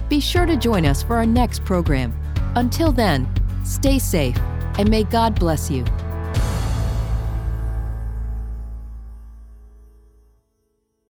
Be 0.08 0.20
sure 0.20 0.46
to 0.46 0.58
join 0.58 0.86
us 0.86 1.04
for 1.04 1.18
our 1.18 1.26
next 1.26 1.66
program. 1.66 2.14
Until 2.56 2.92
then, 2.92 3.28
stay 3.66 4.00
safe 4.00 4.38
and 4.78 4.90
may 4.90 5.04
God 5.04 5.38
bless 5.40 5.70
you. 5.70 5.86